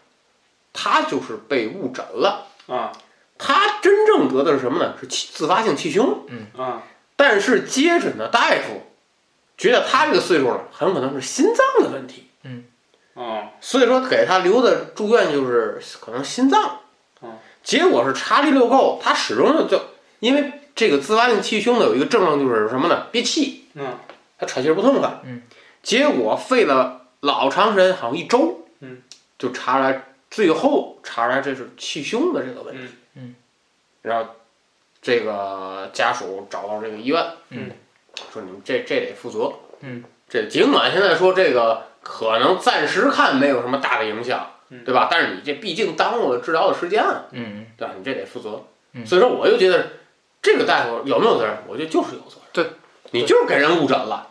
[0.71, 2.47] 他就是被误诊了。
[2.67, 2.91] 啊
[3.37, 4.93] 他真正得的是什么呢？
[5.01, 6.25] 是气自发性气胸。
[6.27, 6.83] 嗯啊
[7.15, 8.83] 但是接诊的大夫
[9.57, 12.65] 觉得他这个岁数了，很可能是心脏的问题，嗯
[13.15, 16.79] 啊所以说给他留的住院就是可能心脏
[17.19, 17.39] 哦。
[17.63, 19.81] 结果是查了一溜够，他始终就就
[20.19, 23.07] 因为这个自发性气胸呢有一个症状就是什么呢？
[23.11, 23.97] 憋气，嗯
[24.38, 25.22] 他喘气儿不痛快。
[25.24, 25.43] 嗯，
[25.84, 29.01] 结果费了老长时间，好像一周，嗯，
[29.38, 32.82] 就查出来，最后查出来这是气胸的这个问题。
[33.15, 33.36] 嗯
[34.01, 34.32] 然后
[34.99, 37.69] 这个家属找到这个医院，嗯，
[38.34, 39.53] 说你们这这得负责。
[39.82, 45.07] 嗯，这尽管现在说这个可能暂时看没有什么大的影响，嗯对吧？
[45.11, 47.93] 但是你这毕竟耽误了治疗的时间啊，嗯对吧？
[47.95, 48.63] 你这得负责。
[48.93, 49.88] 嗯所以说我就觉得
[50.41, 51.57] 这个大夫有没有责任？
[51.67, 52.41] 我觉得就是有责任。
[52.53, 52.65] 对
[53.11, 54.27] 你就是给人误诊了，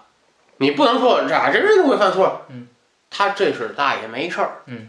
[0.57, 2.67] 你不能说这人人都会犯错，嗯，
[3.11, 4.89] 他这是大爷没事儿，嗯，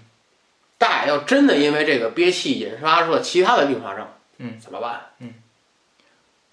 [0.77, 4.07] 大爷要真的因为这个憋气引发出了其他的并发症，
[4.37, 5.01] 嗯，怎么办？
[5.19, 5.33] 嗯，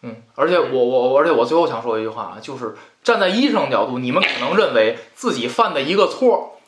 [0.03, 6.61] 嗯而且我我而且我最后想说一句话啊，就是站在医生角度，你们可能认为自己犯的一个错，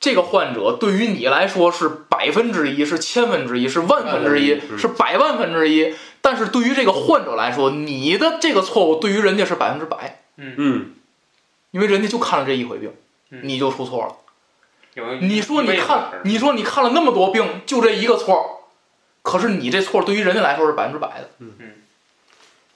[0.00, 5.94] 这个患者对于你来说是百分之一，是千分之一，是万分之一，嗯是百万分之一。
[6.26, 10.54] 但是对于这个患者来说，你的这个错误对于人家是百分之百，嗯。
[10.58, 10.94] 嗯，
[11.70, 12.92] 因为人家就看了这一回病，
[13.30, 13.42] 嗯。
[13.44, 14.16] 你就出错了。
[14.94, 18.64] 有你说你看你说你看了那么多病，就这一个错，
[19.22, 21.30] 可是你这错对于人家来说是百分之百的。
[21.38, 21.52] 嗯。
[21.60, 21.72] 嗯。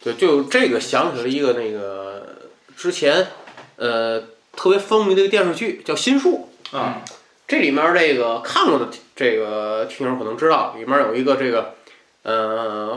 [0.00, 2.38] 对，就这个想起了一个那个
[2.76, 3.26] 之前
[3.74, 4.20] 呃
[4.54, 7.02] 特别风靡的一个电视剧叫《心术》啊，
[7.48, 11.74] 这里面这个看过的这个听友可能知道，里面有一个这个
[12.22, 12.96] 呃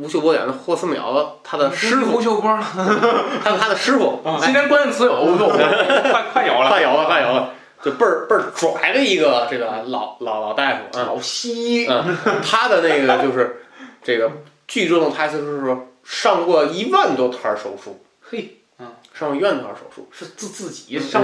[0.00, 2.50] 吴秀波演的霍思邈，他的师傅，吴秀波，
[3.44, 5.58] 他他的师傅，今天关键词有吴秀波。
[5.58, 7.50] 快快有了， 快有了，快有了，
[7.82, 11.84] 就倍儿倍儿拽的一个这个老老老大夫啊，老西。
[11.84, 13.62] 医，嗯，他的那个就是
[14.02, 14.32] 这个
[14.66, 21.22] 剧中的台词是说上过一万多摊手术，嘿，嗯，上过一万多摊儿手术，是自自己上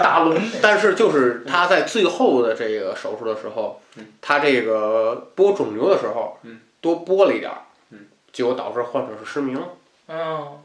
[0.00, 4.06] 大轮的，但是就是他在最后的这个手术的时候，嗯。
[4.20, 9.60] 他这个剥肿瘤的时候，嗯，多拨了一点儿，嗯，结果导致患者是失明，
[10.06, 10.62] 嗯，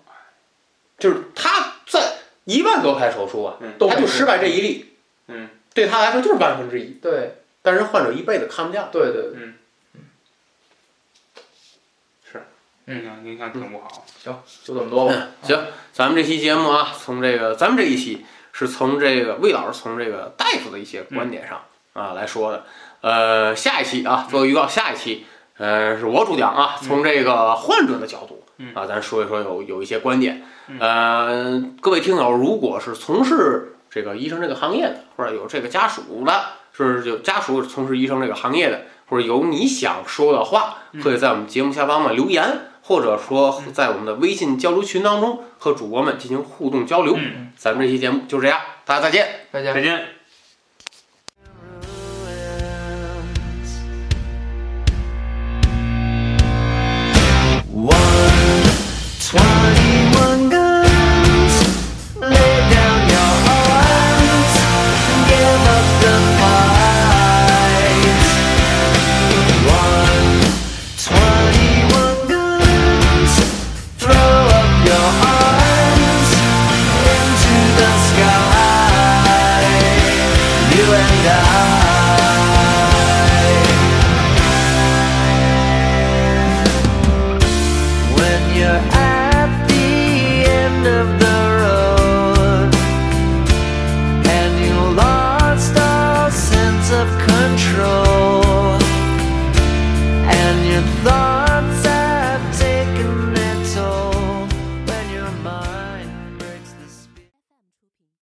[0.99, 4.93] 就是他在一万多台手术啊，嗯都他就失败这一例，
[5.27, 7.37] 嗯，对他来说就是万分之一，对。
[7.63, 8.81] 但是患者一辈子看不见。
[8.81, 8.89] 了。
[8.91, 9.11] 对。
[9.11, 9.31] 对，
[12.87, 14.03] 影响影响挺不好。
[14.17, 15.13] 行就这么多吧。
[15.43, 21.63] 行，咱们这期节目啊，从这个咱们这一期是从这个魏老师从这个大夫的一些观点上、
[21.93, 22.65] 啊来说的。
[23.01, 25.25] 呃，下一期啊，做个预告，下一期
[25.61, 30.41] 呃是我主讲啊，从这个患者的角度、嗯啊，咱说一说有有一些观点。
[30.67, 36.41] 嗯呃，各位听友，如果是从事这个医生这个行业的，或者有这个家属的，
[36.75, 42.67] 是有家属从事医生这个行业的，或者有你想说的话，可以在我们节目下方嘛留言。
[42.83, 47.15] 或者说，在我们的微信交流群当中和主播们进行互动交流。
[47.15, 49.27] 嗯，咱们这期节目就这样，大家再见。
[49.53, 49.81] 再见再。
[49.81, 50.20] 见。
[59.31, 59.80] swine.